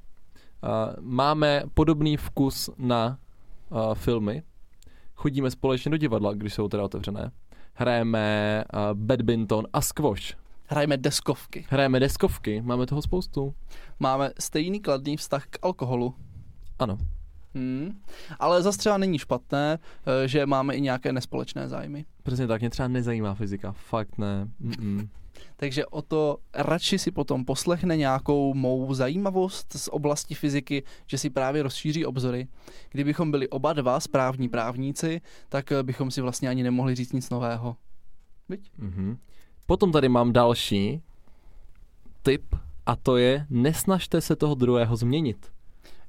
A 0.62 0.88
máme 1.00 1.62
podobný 1.74 2.16
vkus 2.16 2.70
na 2.78 3.18
a, 3.70 3.94
filmy. 3.94 4.42
Chodíme 5.14 5.50
společně 5.50 5.90
do 5.90 5.96
divadla, 5.96 6.32
když 6.32 6.54
jsou 6.54 6.68
teda 6.68 6.84
otevřené. 6.84 7.30
Hrajeme 7.74 8.64
a, 8.70 8.94
badminton 8.94 9.66
a 9.72 9.80
squash. 9.80 10.36
Hrajeme 10.66 10.96
deskovky. 10.96 11.66
Hrajeme 11.70 12.00
deskovky, 12.00 12.62
máme 12.62 12.86
toho 12.86 13.02
spoustu. 13.02 13.54
Máme 13.98 14.30
stejný 14.38 14.80
kladný 14.80 15.16
vztah 15.16 15.46
k 15.46 15.58
alkoholu. 15.62 16.14
Ano. 16.78 16.98
Hmm. 17.54 18.00
Ale 18.38 18.62
zase 18.62 18.78
třeba 18.78 18.98
není 18.98 19.18
špatné, 19.18 19.78
eh, 20.06 20.28
že 20.28 20.46
máme 20.46 20.74
i 20.74 20.80
nějaké 20.80 21.12
nespolečné 21.12 21.68
zájmy. 21.68 22.04
Přesně 22.22 22.46
tak, 22.46 22.60
mě 22.60 22.70
třeba 22.70 22.88
nezajímá 22.88 23.34
fyzika. 23.34 23.72
Fakt 23.72 24.18
ne. 24.18 24.48
Mm-mm. 24.64 25.08
Takže 25.56 25.86
o 25.86 26.02
to 26.02 26.38
radši 26.54 26.98
si 26.98 27.10
potom 27.10 27.44
poslechne 27.44 27.96
nějakou 27.96 28.54
mou 28.54 28.94
zajímavost 28.94 29.72
z 29.72 29.88
oblasti 29.88 30.34
fyziky, 30.34 30.82
že 31.06 31.18
si 31.18 31.30
právě 31.30 31.62
rozšíří 31.62 32.06
obzory. 32.06 32.48
Kdybychom 32.90 33.30
byli 33.30 33.48
oba 33.48 33.72
dva 33.72 34.00
správní 34.00 34.48
právníci, 34.48 35.20
tak 35.48 35.72
eh, 35.72 35.82
bychom 35.82 36.10
si 36.10 36.20
vlastně 36.20 36.48
ani 36.48 36.62
nemohli 36.62 36.94
říct 36.94 37.12
nic 37.12 37.30
nového. 37.30 37.76
Viď? 38.48 38.70
Mhm. 38.78 39.18
Potom 39.66 39.92
tady 39.92 40.08
mám 40.08 40.32
další 40.32 41.02
tip 42.22 42.56
a 42.86 42.96
to 42.96 43.16
je 43.16 43.46
nesnažte 43.50 44.20
se 44.20 44.36
toho 44.36 44.54
druhého 44.54 44.96
změnit. 44.96 45.53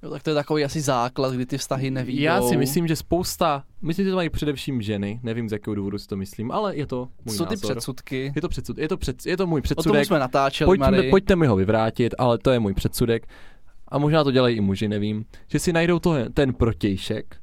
Jo, 0.06 0.12
tak 0.12 0.24
to 0.24 0.30
je 0.30 0.34
takový 0.34 0.66
asi 0.66 0.82
základ, 0.82 1.34
kdy 1.34 1.46
ty 1.46 1.58
vztahy 1.58 1.92
nevídou. 1.92 2.22
Já 2.22 2.42
si 2.42 2.58
myslím, 2.58 2.88
že 2.88 2.96
spousta, 2.96 3.64
myslím, 3.82 4.06
že 4.06 4.12
to 4.12 4.16
mají 4.16 4.30
především 4.30 4.82
ženy, 4.82 5.20
nevím 5.24 5.50
z 5.50 5.52
jakého 5.52 5.76
důvodu 5.76 5.98
si 5.98 6.08
to 6.08 6.18
myslím, 6.18 6.52
ale 6.52 6.76
je 6.76 6.86
to 6.86 7.08
můj 7.26 7.38
ty 7.38 7.44
názor. 7.44 7.58
předsudky? 7.58 8.34
Je 8.36 8.42
to, 8.42 8.50
předsud, 8.50 8.78
je, 8.78 8.88
to 8.88 8.98
před, 8.98 9.26
je 9.26 9.38
to 9.38 9.48
můj 9.48 9.60
O 9.60 9.62
tom 9.62 9.64
předsudek. 9.64 10.06
jsme 10.06 10.20
natáčeli, 10.20 10.66
Pojďme, 10.68 10.92
Mary. 10.92 11.10
pojďte 11.10 11.36
mi 11.36 11.48
ho 11.48 11.56
vyvrátit, 11.56 12.16
ale 12.18 12.38
to 12.38 12.52
je 12.52 12.60
můj 12.60 12.74
předsudek. 12.74 13.28
A 13.88 13.98
možná 13.98 14.24
to 14.24 14.32
dělají 14.32 14.58
i 14.58 14.62
muži, 14.62 14.88
nevím. 14.88 15.26
Že 15.48 15.60
si 15.60 15.74
najdou 15.74 16.00
to, 16.00 16.16
ten 16.34 16.54
protějšek. 16.54 17.36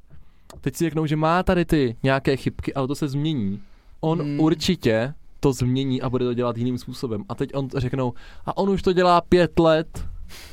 Teď 0.61 0.76
si 0.76 0.85
řeknou, 0.85 1.07
že 1.07 1.16
má 1.16 1.42
tady 1.42 1.64
ty 1.64 1.97
nějaké 2.02 2.37
chybky, 2.37 2.75
ale 2.75 2.88
to 2.88 2.95
se 2.95 3.09
změní. 3.09 3.61
On 4.00 4.21
hmm. 4.21 4.40
určitě 4.40 5.14
to 5.40 5.52
změní 5.52 6.02
a 6.02 6.11
bude 6.11 6.25
to 6.25 6.35
dělat 6.35 6.57
jiným 6.59 6.78
způsobem. 6.78 7.25
A 7.28 7.35
teď 7.35 7.50
on 7.54 7.69
řeknou, 7.76 8.12
a 8.47 8.57
on 8.57 8.71
už 8.71 8.83
to 8.83 8.92
dělá 8.92 9.21
pět 9.21 9.59
let 9.59 10.04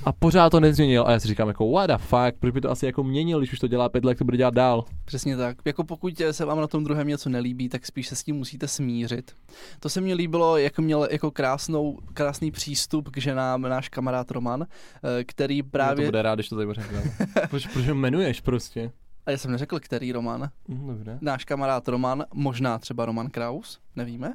a 0.03 0.11
pořád 0.11 0.49
to 0.49 0.59
nezměnil. 0.59 1.03
A 1.07 1.11
já 1.11 1.19
si 1.19 1.27
říkám 1.27 1.47
jako, 1.47 1.71
what 1.71 1.89
the 1.89 1.97
fuck, 1.97 2.39
proč 2.39 2.53
by 2.53 2.61
to 2.61 2.71
asi 2.71 2.85
jako 2.85 3.03
měnil, 3.03 3.39
když 3.39 3.53
už 3.53 3.59
to 3.59 3.67
dělá 3.67 3.89
pět 3.89 4.05
let, 4.05 4.17
to 4.17 4.25
bude 4.25 4.37
dělat 4.37 4.53
dál. 4.53 4.85
Přesně 5.05 5.37
tak. 5.37 5.57
Jako 5.65 5.83
pokud 5.83 6.21
se 6.31 6.45
vám 6.45 6.59
na 6.59 6.67
tom 6.67 6.83
druhém 6.83 7.07
něco 7.07 7.29
nelíbí, 7.29 7.69
tak 7.69 7.85
spíš 7.85 8.07
se 8.07 8.15
s 8.15 8.23
tím 8.23 8.35
musíte 8.35 8.67
smířit. 8.67 9.31
To 9.79 9.89
se 9.89 10.01
mně 10.01 10.13
líbilo, 10.13 10.57
jak 10.57 10.79
měl 10.79 11.07
jako 11.11 11.31
krásnou, 11.31 11.97
krásný 12.13 12.51
přístup 12.51 13.09
k 13.09 13.17
ženám 13.17 13.61
náš 13.61 13.89
kamarád 13.89 14.31
Roman, 14.31 14.63
eh, 14.63 15.23
který 15.23 15.63
Právě... 15.63 15.63
To 15.63 15.71
právě... 15.71 16.07
bude 16.07 16.21
rád, 16.21 16.35
když 16.35 16.49
to 16.49 16.55
tady 16.55 16.73
řekne. 16.73 17.03
proč, 17.49 17.67
proč 17.67 17.85
ho 17.85 17.91
jmenuješ 17.91 18.41
prostě? 18.41 18.91
A 19.25 19.31
já 19.31 19.37
jsem 19.37 19.51
neřekl, 19.51 19.79
který 19.79 20.11
Roman. 20.11 20.49
Hm, 20.69 20.87
Dobře. 20.87 21.17
Náš 21.21 21.45
kamarád 21.45 21.87
Roman, 21.87 22.25
možná 22.33 22.77
třeba 22.77 23.05
Roman 23.05 23.29
Kraus, 23.29 23.79
nevíme. 23.95 24.33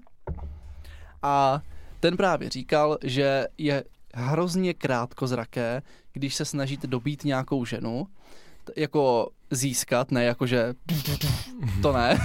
A 1.22 1.60
ten 2.00 2.16
právě 2.16 2.50
říkal, 2.50 2.98
že 3.02 3.46
je 3.58 3.84
hrozně 4.14 4.74
krátkozraké, 4.74 5.82
když 6.12 6.34
se 6.34 6.44
snažíte 6.44 6.86
dobít 6.86 7.24
nějakou 7.24 7.64
ženu, 7.64 8.06
t- 8.64 8.72
jako 8.76 9.30
získat, 9.50 10.10
ne 10.10 10.24
jako 10.24 10.46
že 10.46 10.74
to 11.82 11.92
ne. 11.92 12.18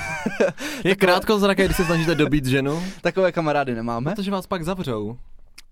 Je 0.83 0.95
krátko 0.95 1.39
zraké, 1.39 1.65
když 1.65 1.77
se 1.77 1.85
snažíte 1.85 2.15
dobít 2.15 2.45
ženu, 2.45 2.83
Takové 3.01 3.31
kamarády 3.31 3.75
nemáme. 3.75 4.11
protože 4.11 4.31
vás 4.31 4.47
pak 4.47 4.63
zavřou. 4.63 5.17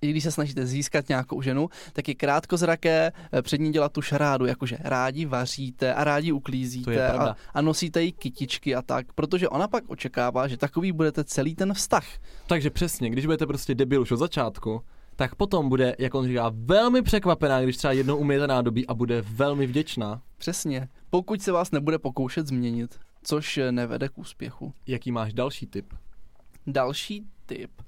I 0.01 0.09
když 0.09 0.23
se 0.23 0.31
snažíte 0.31 0.65
získat 0.65 1.09
nějakou 1.09 1.41
ženu, 1.41 1.69
tak 1.93 2.07
je 2.07 2.15
krátkozraké 2.15 3.11
eh, 3.33 3.41
před 3.41 3.61
ní 3.61 3.71
dělat 3.71 3.91
tu 3.91 4.01
šarádu, 4.01 4.45
jakože 4.45 4.77
rádi 4.79 5.25
vaříte 5.25 5.93
a 5.93 6.03
rádi 6.03 6.31
uklízíte 6.31 7.07
a, 7.11 7.35
a 7.53 7.61
nosíte 7.61 8.01
jí 8.03 8.11
kytičky 8.11 8.75
a 8.75 8.81
tak, 8.81 9.13
protože 9.13 9.49
ona 9.49 9.67
pak 9.67 9.83
očekává, 9.87 10.47
že 10.47 10.57
takový 10.57 10.91
budete 10.91 11.23
celý 11.23 11.55
ten 11.55 11.73
vztah. 11.73 12.05
Takže 12.47 12.69
přesně, 12.69 13.09
když 13.09 13.25
budete 13.25 13.45
prostě 13.45 13.75
debil 13.75 14.01
už 14.01 14.11
od 14.11 14.17
začátku, 14.17 14.81
tak 15.17 15.35
potom 15.35 15.69
bude, 15.69 15.95
jak 15.99 16.15
on 16.15 16.27
říká, 16.27 16.51
velmi 16.53 17.01
překvapená, 17.01 17.61
když 17.61 17.77
třeba 17.77 17.91
jednou 17.91 18.17
umíte 18.17 18.47
nádobí 18.47 18.87
a 18.87 18.93
bude 18.93 19.21
velmi 19.21 19.67
vděčná. 19.67 20.21
Přesně. 20.37 20.89
Pokud 21.09 21.41
se 21.41 21.51
vás 21.51 21.71
nebude 21.71 21.99
pokoušet 21.99 22.47
změnit, 22.47 22.99
což 23.23 23.57
eh, 23.57 23.71
nevede 23.71 24.09
k 24.09 24.17
úspěchu. 24.17 24.73
Jaký 24.87 25.11
máš 25.11 25.33
další 25.33 25.67
tip? 25.67 25.93
Další 26.67 27.25
tip 27.45 27.71
uh, 27.81 27.85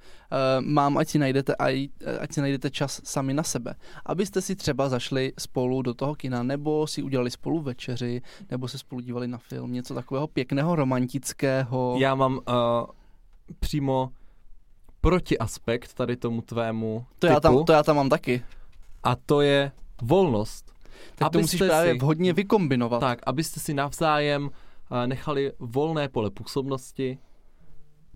mám, 0.66 0.98
ať 0.98 1.08
si, 1.08 1.20
najdete, 1.20 1.56
aj, 1.56 1.88
eh, 2.02 2.20
ať 2.20 2.34
si 2.34 2.42
najdete 2.42 2.70
čas 2.72 3.02
sami 3.04 3.34
na 3.34 3.44
sebe. 3.44 3.76
Abyste 4.06 4.42
si 4.42 4.56
třeba 4.56 4.90
zašli 4.90 5.34
spolu 5.40 5.82
do 5.82 5.94
toho 5.94 6.16
kina, 6.16 6.44
nebo 6.44 6.88
si 6.88 7.04
udělali 7.04 7.32
spolu 7.32 7.62
večeři, 7.62 8.22
nebo 8.52 8.68
se 8.68 8.78
spolu 8.78 9.02
dívali 9.02 9.28
na 9.28 9.38
film, 9.38 9.72
něco 9.74 9.94
takového 9.94 10.28
pěkného, 10.28 10.76
romantického. 10.76 11.96
Já 12.00 12.16
mám 12.16 12.34
uh, 12.34 12.42
přímo 13.60 14.12
protiaspekt 15.02 15.94
tady 15.94 16.18
tomu 16.18 16.42
tvému 16.42 17.06
to, 17.20 17.28
typu, 17.28 17.34
já 17.34 17.40
tam, 17.40 17.66
to 17.66 17.74
já 17.74 17.84
tam 17.84 17.96
mám 17.96 18.10
taky. 18.10 18.44
a 19.04 19.16
to 19.16 19.42
je 19.42 19.72
volnost. 20.02 20.74
Tak 21.16 21.32
to 21.32 21.40
musíš 21.40 21.62
právě 21.62 21.94
vhodně 21.94 22.34
vykombinovat. 22.34 23.00
Tak, 23.00 23.20
abyste 23.26 23.60
si 23.60 23.74
navzájem 23.74 24.44
uh, 24.44 25.08
nechali 25.08 25.52
volné 25.60 26.10
pole 26.10 26.32
působnosti. 26.32 27.18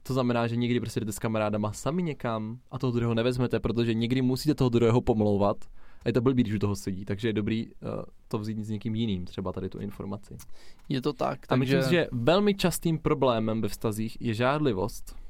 To 0.04 0.14
znamená, 0.14 0.48
že 0.48 0.56
někdy 0.56 0.80
prostě 0.80 1.00
jdete 1.00 1.12
s 1.12 1.20
kamarádama 1.20 1.74
sami 1.74 2.04
někam 2.04 2.60
a 2.72 2.80
toho 2.80 2.92
druhého 2.92 3.14
nevezmete, 3.14 3.60
protože 3.60 3.94
někdy 3.94 4.22
musíte 4.22 4.56
toho 4.56 4.70
druhého 4.70 5.02
pomlouvat. 5.02 5.58
A 6.06 6.10
je 6.10 6.14
to 6.14 6.22
blbý, 6.22 6.44
když 6.44 6.54
u 6.54 6.60
toho 6.60 6.76
sedí, 6.76 7.06
takže 7.06 7.28
je 7.28 7.34
dobrý 7.34 7.68
uh, 7.68 7.74
to 8.28 8.40
vzít 8.40 8.58
s 8.58 8.70
někým 8.70 8.96
jiným, 8.96 9.26
třeba 9.26 9.52
tady 9.52 9.70
tu 9.70 9.80
informaci. 9.80 10.38
Je 10.90 11.02
to 11.02 11.14
tak. 11.14 11.40
A 11.44 11.48
Takže 11.48 11.78
myslím 11.78 11.90
si, 11.90 11.96
že 11.96 12.08
velmi 12.12 12.56
častým 12.56 13.00
problémem 13.00 13.62
ve 13.62 13.68
vztazích 13.68 14.18
je 14.22 14.34
žádlivost. 14.34 15.23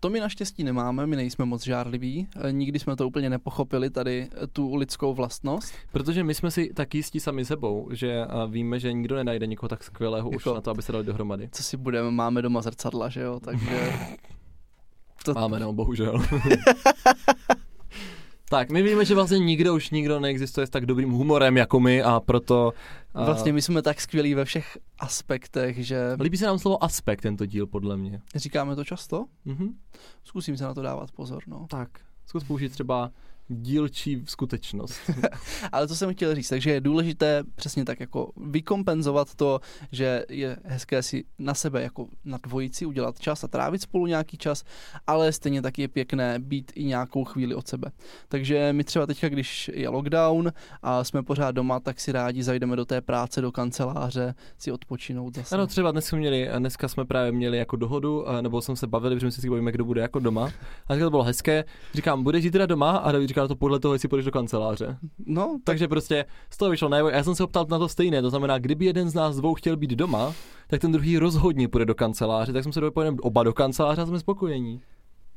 To 0.00 0.10
my 0.10 0.20
naštěstí 0.20 0.64
nemáme, 0.64 1.06
my 1.06 1.16
nejsme 1.16 1.44
moc 1.44 1.64
žárliví. 1.64 2.28
Eh, 2.36 2.52
Nikdy 2.52 2.78
jsme 2.78 2.96
to 2.96 3.06
úplně 3.06 3.30
nepochopili, 3.30 3.90
tady 3.90 4.28
eh, 4.42 4.46
tu 4.46 4.74
lidskou 4.74 5.14
vlastnost. 5.14 5.74
Protože 5.92 6.24
my 6.24 6.34
jsme 6.34 6.50
si 6.50 6.70
tak 6.74 6.94
jistí 6.94 7.20
sami 7.20 7.44
sebou, 7.44 7.88
že 7.92 8.24
uh, 8.26 8.50
víme, 8.52 8.78
že 8.80 8.92
nikdo 8.92 9.16
nenajde 9.16 9.46
někoho 9.46 9.68
tak 9.68 9.84
skvělého 9.84 10.28
už 10.28 10.34
Jako- 10.46 10.54
na 10.54 10.60
to, 10.60 10.70
aby 10.70 10.82
se 10.82 10.92
dali 10.92 11.04
dohromady. 11.04 11.48
Co 11.52 11.62
si 11.62 11.76
budeme, 11.76 12.10
máme 12.10 12.42
doma 12.42 12.62
zrcadla, 12.62 13.08
že 13.08 13.20
jo, 13.20 13.40
takže... 13.40 13.92
To, 15.24 15.34
Máme, 15.34 15.60
no, 15.60 15.72
bohužel. 15.72 16.22
tak, 18.48 18.70
my 18.70 18.82
víme, 18.82 19.04
že 19.04 19.14
vlastně 19.14 19.38
nikdo 19.38 19.74
už 19.74 19.90
nikdo 19.90 20.20
neexistuje 20.20 20.66
s 20.66 20.70
tak 20.70 20.86
dobrým 20.86 21.10
humorem 21.10 21.56
jako 21.56 21.80
my 21.80 22.02
a 22.02 22.20
proto... 22.20 22.72
Uh, 23.16 23.24
Vlastně 23.26 23.52
my 23.52 23.62
jsme 23.62 23.82
tak 23.82 24.00
skvělí 24.00 24.34
ve 24.34 24.44
všech 24.44 24.78
aspektech, 24.98 25.86
že 25.86 26.16
Líbí 26.20 26.36
se 26.36 26.46
nám 26.46 26.58
slovo 26.58 26.84
aspekt, 26.84 27.20
tento 27.20 27.46
díl, 27.46 27.66
podle 27.66 27.96
mě. 27.96 28.20
říkáme 28.34 28.76
to 28.76 28.84
často. 28.84 29.26
Mhm. 29.44 29.68
Zkusím 30.24 30.56
se 30.56 30.64
na 30.64 30.74
to 30.74 30.82
dávat 30.82 31.12
pozor, 31.12 31.42
no. 31.46 31.66
Tak, 31.70 31.88
zkus 32.26 32.44
použít 32.44 32.68
třeba 32.72 33.10
dílčí 33.48 34.22
skutečnost. 34.26 35.00
Ale 35.72 35.88
co 35.88 35.96
jsem 35.96 36.14
chtěl 36.14 36.34
říct, 36.34 36.48
takže 36.48 36.70
je 36.70 36.80
důležité 36.80 37.44
přesně 37.54 37.84
tak 37.84 38.00
jako 38.00 38.32
vykompenzovat 38.36 39.34
to, 39.34 39.60
že 39.92 40.24
je 40.28 40.56
hezké 40.64 41.02
si 41.02 41.24
na 41.38 41.54
sebe 41.54 41.82
jako 41.82 42.06
na 42.24 42.38
dvojici 42.42 42.86
udělat 42.86 43.18
čas 43.18 43.44
a 43.44 43.48
trávit 43.48 43.82
spolu 43.82 44.06
nějaký 44.06 44.36
čas, 44.36 44.64
ale 45.06 45.32
stejně 45.32 45.62
tak 45.62 45.78
je 45.78 45.88
pěkné 45.88 46.38
být 46.38 46.72
i 46.74 46.84
nějakou 46.84 47.24
chvíli 47.24 47.54
od 47.54 47.68
sebe. 47.68 47.90
Takže 48.28 48.72
my 48.72 48.84
třeba 48.84 49.06
teďka, 49.06 49.28
když 49.28 49.70
je 49.74 49.88
lockdown 49.88 50.52
a 50.82 51.04
jsme 51.04 51.22
pořád 51.22 51.50
doma, 51.50 51.80
tak 51.80 52.00
si 52.00 52.12
rádi 52.12 52.42
zajdeme 52.42 52.76
do 52.76 52.84
té 52.84 53.00
práce, 53.00 53.40
do 53.40 53.52
kanceláře, 53.52 54.34
si 54.58 54.72
odpočinout 54.72 55.34
zase. 55.34 55.54
Ano, 55.54 55.66
třeba 55.66 55.92
dnes 55.92 56.04
jsme 56.04 56.18
měli, 56.18 56.48
dneska 56.58 56.88
jsme 56.88 57.04
právě 57.04 57.32
měli 57.32 57.58
jako 57.58 57.76
dohodu, 57.76 58.28
eh, 58.28 58.42
nebo 58.42 58.62
jsme 58.62 58.76
se 58.76 58.86
bavili, 58.86 59.16
protože 59.16 59.26
my 59.26 59.32
si 59.32 59.50
bavíme, 59.50 59.72
kdo 59.72 59.84
bude 59.84 60.00
jako 60.00 60.18
doma. 60.18 60.50
A 60.88 60.96
to 60.96 61.10
bylo 61.10 61.22
hezké. 61.22 61.64
Říkám, 61.94 62.22
budeš 62.22 62.42
zítra 62.42 62.66
doma? 62.66 62.96
A 62.96 63.12
David 63.12 63.35
říká 63.36 63.48
to 63.48 63.56
podle 63.56 63.80
toho, 63.80 63.94
jestli 63.94 64.08
půjdeš 64.08 64.24
do 64.24 64.30
kanceláře. 64.32 64.98
No, 65.26 65.42
tak 65.42 65.64
Takže 65.64 65.88
prostě 65.88 66.24
z 66.50 66.56
toho 66.56 66.70
vyšlo 66.70 66.88
najevo. 66.88 67.08
Já 67.08 67.24
jsem 67.24 67.34
se 67.34 67.44
optal 67.44 67.66
na 67.70 67.78
to 67.78 67.88
stejné, 67.88 68.22
to 68.22 68.30
znamená, 68.30 68.58
kdyby 68.58 68.84
jeden 68.84 69.10
z 69.10 69.14
nás 69.14 69.36
dvou 69.36 69.54
chtěl 69.54 69.76
být 69.76 69.90
doma, 69.90 70.32
tak 70.68 70.80
ten 70.80 70.92
druhý 70.92 71.18
rozhodně 71.18 71.68
půjde 71.68 71.84
do 71.84 71.94
kanceláře, 71.94 72.52
tak 72.52 72.62
jsme 72.62 72.72
se 72.72 72.80
dopojedeme 72.80 73.18
oba 73.20 73.42
do 73.42 73.52
kanceláře 73.52 74.02
a 74.02 74.06
jsme 74.06 74.18
spokojení. 74.18 74.80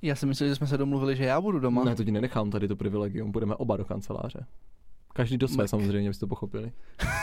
já 0.01 0.15
si 0.15 0.25
myslím, 0.25 0.47
že 0.47 0.55
jsme 0.55 0.67
se 0.67 0.77
domluvili, 0.77 1.15
že 1.15 1.23
já 1.23 1.41
budu 1.41 1.59
doma. 1.59 1.83
Ne, 1.83 1.95
to 1.95 2.03
ti 2.03 2.11
nenechám 2.11 2.51
tady 2.51 2.67
to 2.67 2.75
privilegium, 2.75 3.31
půjdeme 3.31 3.55
oba 3.55 3.77
do 3.77 3.85
kanceláře. 3.85 4.45
Každý 5.13 5.37
do 5.37 5.47
své 5.47 5.63
Tak. 5.63 5.69
samozřejmě, 5.69 6.09
abyste 6.09 6.19
to 6.19 6.27
pochopili. 6.27 6.71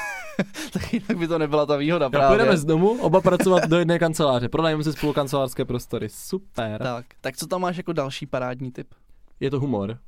tak 0.72 0.92
jinak 0.92 1.18
by 1.18 1.28
to 1.28 1.38
nebyla 1.38 1.66
ta 1.66 1.76
výhoda 1.76 2.04
Já 2.06 2.10
právě. 2.10 2.28
půjdeme 2.38 2.56
z 2.56 2.64
domu, 2.64 2.90
oba 3.00 3.20
pracovat 3.20 3.64
do 3.68 3.78
jedné 3.78 3.98
kanceláře. 3.98 4.48
Pronajmeme 4.48 4.84
si 4.84 4.92
spolu 4.92 5.12
kancelářské 5.12 5.64
prostory. 5.64 6.08
Super. 6.08 6.82
Tak, 6.82 7.06
tak 7.20 7.36
co 7.36 7.46
tam 7.46 7.60
máš 7.60 7.76
jako 7.76 7.92
další 7.92 8.26
parádní 8.26 8.72
tip? 8.72 8.86
Je 9.40 9.50
to 9.50 9.60
humor. 9.60 9.98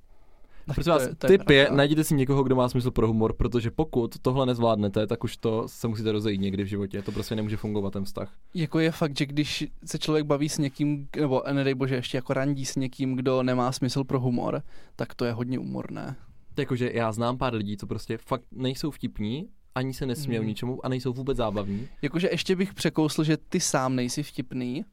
Tak 0.68 0.74
Prosím 0.74 0.92
vás, 0.92 1.08
to 1.18 1.26
tip 1.26 1.50
je, 1.50 1.68
najděte 1.72 2.04
si 2.04 2.14
někoho, 2.14 2.42
kdo 2.42 2.56
má 2.56 2.68
smysl 2.68 2.90
pro 2.90 3.06
humor, 3.06 3.32
protože 3.32 3.70
pokud 3.70 4.18
tohle 4.22 4.46
nezvládnete, 4.46 5.06
tak 5.06 5.24
už 5.24 5.36
to 5.36 5.68
se 5.68 5.88
musíte 5.88 6.12
rozejít 6.12 6.40
někdy 6.40 6.62
v 6.62 6.66
životě. 6.66 7.02
To 7.02 7.12
prostě 7.12 7.36
nemůže 7.36 7.56
fungovat 7.56 7.92
ten 7.92 8.04
vztah. 8.04 8.32
Jako 8.54 8.78
je 8.78 8.90
fakt, 8.90 9.18
že 9.18 9.26
když 9.26 9.66
se 9.84 9.98
člověk 9.98 10.26
baví 10.26 10.48
s 10.48 10.58
někým, 10.58 11.08
nebo 11.20 11.42
nedej 11.52 11.74
bože, 11.74 11.94
ještě 11.94 12.18
jako 12.18 12.32
randí 12.32 12.64
s 12.64 12.76
někým, 12.76 13.16
kdo 13.16 13.42
nemá 13.42 13.72
smysl 13.72 14.04
pro 14.04 14.20
humor, 14.20 14.62
tak 14.96 15.14
to 15.14 15.24
je 15.24 15.32
hodně 15.32 15.58
umorné. 15.58 16.16
Jakože 16.58 16.90
já 16.94 17.12
znám 17.12 17.38
pár 17.38 17.54
lidí, 17.54 17.76
co 17.76 17.86
prostě 17.86 18.18
fakt 18.18 18.44
nejsou 18.52 18.90
vtipní, 18.90 19.48
ani 19.74 19.94
se 19.94 20.06
nesmějou 20.06 20.40
Hmm. 20.40 20.48
ničemu 20.48 20.86
a 20.86 20.88
nejsou 20.88 21.12
vůbec 21.12 21.36
zábavní. 21.36 21.88
Jakože 22.02 22.28
ještě 22.32 22.56
bych 22.56 22.74
překousl, 22.74 23.24
že 23.24 23.36
ty 23.36 23.60
sám 23.60 23.96
nejsi 23.96 24.22
vtipný, 24.22 24.84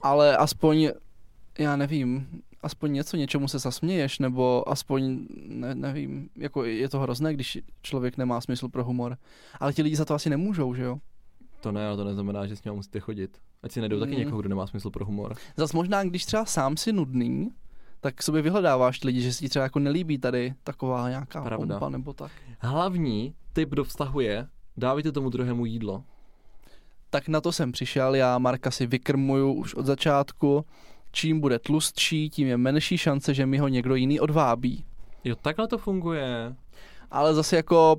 ale 0.00 0.36
aspoň, 0.36 0.88
já 1.58 1.76
nevím, 1.76 2.26
aspoň 2.62 2.92
něco, 2.92 3.16
něčemu 3.16 3.48
se 3.48 3.58
zasměješ, 3.58 4.18
nebo 4.18 4.68
aspoň, 4.68 5.26
ne, 5.48 5.74
nevím, 5.74 6.28
jako 6.36 6.64
je 6.64 6.88
to 6.88 7.00
hrozné, 7.00 7.34
když 7.34 7.58
člověk 7.82 8.16
nemá 8.16 8.40
smysl 8.40 8.68
pro 8.68 8.84
humor. 8.84 9.16
Ale 9.60 9.72
ti 9.72 9.82
lidi 9.82 9.96
za 9.96 10.04
to 10.04 10.14
asi 10.14 10.30
nemůžou, 10.30 10.74
že 10.74 10.82
jo? 10.82 10.98
To 11.60 11.72
ne, 11.72 11.86
ale 11.86 11.96
to 11.96 12.04
neznamená, 12.04 12.46
že 12.46 12.56
s 12.56 12.64
ním 12.64 12.74
musíte 12.74 13.00
chodit. 13.00 13.38
Ať 13.62 13.72
si 13.72 13.80
najdou 13.80 14.00
taky 14.00 14.12
Hmm. 14.12 14.20
někoho, 14.24 14.40
kdo 14.40 14.48
nemá 14.48 14.66
smysl 14.66 14.90
pro 14.90 15.04
humor. 15.04 15.34
Zas 15.56 15.72
možná, 15.72 16.04
když 16.04 16.24
třeba 16.24 16.44
sám 16.44 16.76
si 16.76 16.92
nudný, 16.92 17.50
tak 18.00 18.14
k 18.14 18.22
sobě 18.22 18.42
vyhledáváš 18.42 19.04
lidi, 19.04 19.20
že 19.20 19.32
si 19.32 19.40
ti 19.40 19.48
třeba 19.48 19.62
jako 19.62 19.78
nelíbí 19.78 20.18
tady 20.18 20.54
taková 20.64 21.08
nějaká 21.08 21.42
Pravda. 21.44 21.66
pompa 21.74 21.88
nebo 21.88 22.12
tak. 22.12 22.30
Hlavní 22.58 23.34
tip 23.52 23.68
do 23.70 23.84
vztahu 23.84 24.20
je, 24.20 24.46
dávajte 24.76 25.12
tomu 25.12 25.30
druhému 25.30 25.66
jídlo. 25.66 26.04
Tak 27.10 27.28
na 27.28 27.40
to 27.40 27.52
jsem 27.52 27.72
přišel, 27.72 28.14
já 28.14 28.38
Marka 28.38 28.70
si 28.70 28.86
vykrmuju 28.86 29.52
už 29.52 29.74
od 29.74 29.86
začátku. 29.86 30.64
Čím 31.12 31.40
bude 31.40 31.58
tlustší, 31.58 32.30
tím 32.30 32.48
je 32.48 32.56
menší 32.56 32.98
šance, 32.98 33.34
že 33.34 33.46
mi 33.46 33.58
ho 33.58 33.68
někdo 33.68 33.94
jiný 33.94 34.20
odvábí. 34.20 34.84
Jo, 35.24 35.36
takhle 35.42 35.68
to 35.68 35.78
funguje. 35.78 36.54
Ale 37.10 37.34
zase 37.34 37.56
jako 37.56 37.96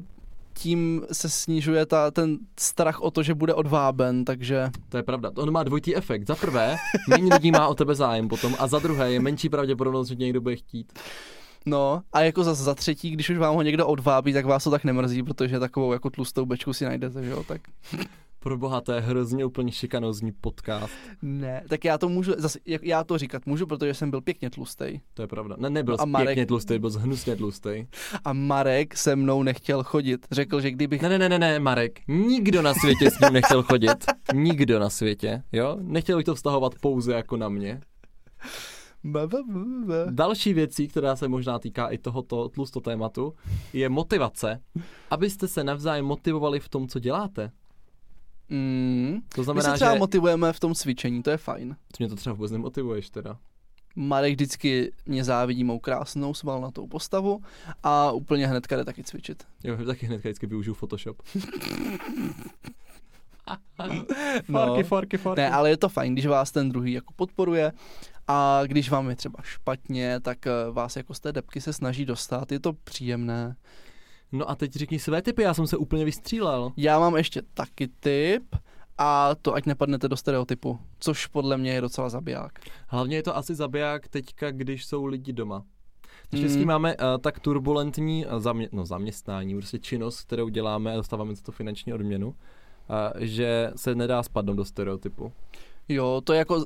tím 0.54 1.02
se 1.12 1.30
snižuje 1.30 1.86
ta, 1.86 2.12
ten 2.12 2.38
strach 2.60 3.02
o 3.02 3.12
to, 3.12 3.24
že 3.24 3.34
bude 3.34 3.54
odváben, 3.54 4.26
takže 4.26 4.70
To 4.90 4.98
je 4.98 5.04
pravda. 5.04 5.32
On 5.38 5.52
má 5.52 5.64
dvojitý 5.64 5.96
efekt. 5.96 6.28
Za 6.28 6.36
prvé, 6.36 6.76
méně 7.10 7.34
lidí 7.34 7.52
má 7.52 7.68
o 7.68 7.76
tebe 7.76 7.96
zájem 7.96 8.28
potom 8.28 8.56
a 8.60 8.68
za 8.68 8.80
druhé 8.80 9.12
je 9.12 9.20
menší 9.20 9.50
pravděpodobnost, 9.50 10.08
že 10.08 10.16
někdo 10.16 10.42
bude 10.42 10.56
chtít. 10.56 10.94
no 11.66 12.02
a 12.14 12.22
jako 12.22 12.44
za, 12.44 12.54
za 12.54 12.76
třetí, 12.76 13.12
když 13.12 13.30
už 13.30 13.38
vám 13.38 13.56
ho 13.56 13.62
někdo 13.62 13.88
odvábí, 13.88 14.34
tak 14.34 14.46
vás 14.46 14.64
to 14.64 14.72
tak 14.72 14.84
nemrzí, 14.84 15.24
protože 15.24 15.60
takovou 15.60 15.94
jako 15.94 16.10
tlustou 16.10 16.46
bečku 16.46 16.74
si 16.74 16.86
najdete, 16.86 17.24
že 17.24 17.30
jo, 17.30 17.44
tak 17.48 17.62
Pro 18.44 18.58
boha, 18.58 18.82
to 18.82 18.92
je 18.92 19.02
hrozně 19.02 19.46
úplně 19.46 19.72
šikanózní 19.72 20.32
podcast. 20.32 20.94
ne, 21.22 21.64
tak 21.70 21.86
já 21.86 21.98
to 21.98 22.10
můžu, 22.10 22.34
zase, 22.38 22.60
já 22.82 23.04
to 23.04 23.18
říkat 23.18 23.46
můžu, 23.46 23.68
protože 23.68 23.94
jsem 23.94 24.10
byl 24.12 24.22
pěkně 24.22 24.50
tlustej 24.50 25.02
To 25.14 25.22
je 25.22 25.28
pravda. 25.28 25.56
Ne, 25.60 25.70
nebyl 25.70 25.96
No 25.98 26.02
a 26.02 26.06
Marek- 26.06 26.26
pěkně 26.26 26.46
tlustý, 26.46 26.80
byl 26.80 26.92
jsi 26.92 27.00
hnusně 27.00 27.36
tlustý. 27.36 27.88
a 28.26 28.34
Marek 28.34 28.98
se 28.98 29.16
mnou 29.16 29.44
nechtěl 29.44 29.84
chodit, 29.84 30.28
řekl, 30.32 30.62
že 30.62 30.72
kdybych 30.72 31.02
Ne, 31.02 31.10
ne, 31.10 31.18
ne, 31.20 31.30
ne, 31.30 31.40
ne, 31.40 31.60
Marek. 31.60 32.00
Nikdo 32.08 32.62
na 32.62 32.74
světě 32.74 33.12
s 33.12 33.20
ním 33.20 33.34
nechtěl 33.34 33.64
chodit. 33.64 34.06
Nikdo 34.34 34.80
na 34.80 34.90
světě, 34.90 35.44
jo? 35.52 35.78
Nechtěl 35.82 36.18
bych 36.18 36.26
to 36.26 36.36
vztahovat 36.36 36.74
pouze 36.82 37.14
jako 37.14 37.38
na 37.38 37.50
mě. 37.50 37.82
Ba, 39.04 39.28
ba, 39.28 39.38
ba, 39.48 39.60
ba. 39.86 39.96
Další 40.10 40.54
věcí, 40.54 40.88
která 40.88 41.16
se 41.16 41.28
možná 41.28 41.60
týká 41.60 41.88
i 41.88 41.98
tohoto 41.98 42.50
tlusto 42.50 42.80
tématu, 42.82 43.34
je 43.74 43.90
motivace. 43.90 44.60
Abyste 45.12 45.48
se 45.48 45.64
navzájem 45.64 46.06
motivovali 46.06 46.60
v 46.60 46.70
tom, 46.70 46.88
co 46.88 47.00
děláte. 47.00 47.52
Mm. 48.50 49.20
To 49.36 49.42
My 49.42 49.46
znamená, 49.46 49.70
se 49.70 49.76
třeba 49.76 49.94
že 49.94 50.00
motivujeme 50.00 50.54
v 50.54 50.60
tom 50.60 50.74
cvičení, 50.74 51.24
to 51.24 51.30
je 51.30 51.38
fajn. 51.38 51.76
ty 51.98 52.04
mě 52.04 52.10
to 52.10 52.16
třeba 52.16 52.36
vůbec 52.36 52.52
nemotivuješ 52.52 53.10
teda. 53.10 53.38
Marek 53.96 54.34
vždycky 54.34 54.92
mě 55.06 55.24
závidí 55.24 55.64
mou 55.64 55.80
krásnou 55.80 56.34
svalnatou 56.34 56.88
postavu 56.88 57.42
a 57.84 58.12
úplně 58.12 58.48
hnedka 58.48 58.76
jde 58.76 58.86
taky 58.86 59.04
cvičit. 59.04 59.44
Jo, 59.64 59.86
taky 59.86 60.06
hnedka 60.06 60.30
vždycky 60.30 60.48
využiju 60.48 60.74
Photoshop. 60.74 61.22
No. 64.48 64.66
Forky, 64.66 64.84
forky, 64.84 65.18
forky. 65.18 65.42
Ne, 65.42 65.50
ale 65.52 65.70
je 65.70 65.78
to 65.78 65.90
fajn, 65.90 66.14
když 66.14 66.26
vás 66.26 66.52
ten 66.52 66.70
druhý 66.70 66.94
jako 66.94 67.14
podporuje 67.16 67.72
a 68.28 68.62
když 68.66 68.90
vám 68.90 69.10
je 69.10 69.16
třeba 69.16 69.40
špatně, 69.44 70.20
tak 70.20 70.48
eh, 70.48 70.52
vás 70.72 70.96
jako 70.96 71.14
z 71.14 71.20
té 71.20 71.32
depky 71.32 71.62
se 71.62 71.74
snaží 71.74 72.06
dostat, 72.06 72.52
je 72.52 72.60
to 72.60 72.74
příjemné. 72.74 73.56
No 74.34 74.50
a 74.50 74.56
teď 74.56 74.74
řekni 74.74 75.00
své 75.00 75.22
typy, 75.22 75.42
já 75.42 75.54
jsem 75.54 75.68
se 75.68 75.78
úplně 75.78 76.06
vystřílel. 76.06 76.72
Já 76.78 77.00
mám 77.00 77.16
ještě 77.16 77.42
taky 77.54 77.88
tip 78.00 78.56
a 78.98 79.36
to 79.42 79.54
ať 79.54 79.66
nepadnete 79.66 80.08
do 80.08 80.18
stereotypu, 80.18 80.80
což 81.00 81.28
podle 81.28 81.58
mě 81.58 81.72
je 81.74 81.82
docela 81.82 82.10
zabiják. 82.10 82.60
Hlavně 82.88 83.16
je 83.16 83.24
to 83.24 83.38
asi 83.38 83.56
zabiják 83.56 84.08
teďka, 84.08 84.52
když 84.52 84.86
jsou 84.86 85.06
lidi 85.06 85.34
doma. 85.34 85.64
Naštěstí 86.34 86.60
Mm. 86.62 86.68
máme 86.68 86.96
uh, 86.96 87.04
tak 87.22 87.40
turbulentní 87.40 88.26
uh, 88.26 88.32
zamě- 88.32 88.70
no, 88.72 88.86
zaměstnání, 88.86 89.56
prostě 89.56 89.80
činnost, 89.80 90.22
kterou 90.22 90.50
děláme 90.50 90.94
a 90.94 90.96
dostáváme 90.96 91.36
za 91.36 91.42
to 91.42 91.52
finanční 91.52 91.94
odměnu, 91.94 92.28
uh, 92.28 92.36
že 93.20 93.72
se 93.76 93.96
nedá 93.96 94.24
spadnout 94.24 94.58
do 94.58 94.66
stereotypu. 94.66 95.32
Jo, 95.90 96.22
to 96.24 96.34
je 96.34 96.40
jako 96.40 96.66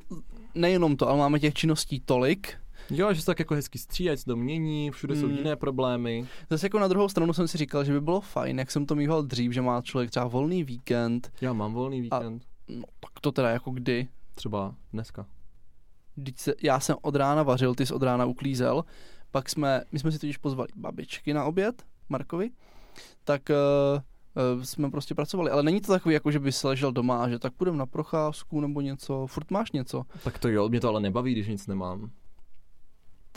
nejenom 0.56 0.96
to, 0.98 1.10
ale 1.10 1.18
máme 1.18 1.40
těch 1.40 1.54
činností 1.54 2.00
tolik. 2.00 2.54
Jo, 2.90 3.14
že 3.14 3.20
se 3.22 3.26
tak 3.26 3.40
jako 3.40 3.54
hezky 3.54 3.78
stříhají, 3.80 4.18
se 4.18 4.26
to 4.26 4.36
mění, 4.36 4.92
všude 4.92 5.16
jsou 5.16 5.28
Mm. 5.28 5.36
jiné 5.38 5.56
problémy. 5.56 6.28
Zase 6.50 6.66
jako 6.66 6.80
na 6.80 6.88
druhou 6.88 7.10
stranu 7.10 7.34
jsem 7.34 7.48
si 7.48 7.58
říkal, 7.58 7.84
že 7.84 7.94
by 7.94 8.02
bylo 8.02 8.22
fajn, 8.22 8.60
jak 8.60 8.72
jsem 8.72 8.86
to 8.86 8.96
mýval 8.96 9.24
dřív, 9.24 9.52
že 9.52 9.62
má 9.62 9.82
člověk 9.82 10.10
třeba 10.10 10.28
volný 10.28 10.64
víkend. 10.64 11.32
Já 11.42 11.54
mám 11.54 11.74
volný 11.74 12.02
víkend, 12.02 12.44
No 12.70 12.84
tak 13.00 13.10
to 13.22 13.32
teda 13.32 13.50
jako 13.50 13.72
kdy? 13.72 14.08
třeba 14.36 14.76
dneska. 14.94 15.26
Vždyť 16.18 16.40
se, 16.40 16.54
já 16.64 16.80
jsem 16.80 16.96
od 17.02 17.16
rána 17.16 17.44
vařil, 17.44 17.76
ty 17.76 17.86
jsi 17.86 17.94
od 17.94 18.04
rána 18.04 18.26
uklízel, 18.26 18.84
pak 19.32 19.50
jsme, 19.50 19.82
my 19.92 20.00
jsme 20.00 20.12
si 20.12 20.20
totiž 20.20 20.38
pozvali 20.38 20.68
babičky 20.76 21.34
na 21.34 21.46
oběd, 21.46 21.84
Markovi, 22.10 22.50
tak 23.24 23.42
uh, 23.50 24.02
uh, 24.58 24.64
jsme 24.64 24.92
prostě 24.92 25.16
pracovali, 25.16 25.52
ale 25.52 25.64
není 25.64 25.82
to 25.82 25.92
takový, 25.92 26.14
jako 26.14 26.32
že 26.32 26.40
by 26.40 26.52
se 26.52 26.68
ležel 26.68 26.92
doma 26.92 27.24
a 27.24 27.30
že 27.30 27.40
tak 27.40 27.54
půjdem 27.54 27.78
na 27.78 27.86
procházku 27.86 28.62
nebo 28.62 28.82
něco, 28.82 29.28
furt 29.28 29.52
máš 29.52 29.72
něco. 29.72 30.04
Tak 30.24 30.40
to 30.40 30.48
jo, 30.50 30.70
mě 30.70 30.80
to 30.80 30.90
ale 30.90 31.00
nebaví, 31.02 31.32
když 31.32 31.48
nic 31.48 31.68
nemám. 31.68 32.10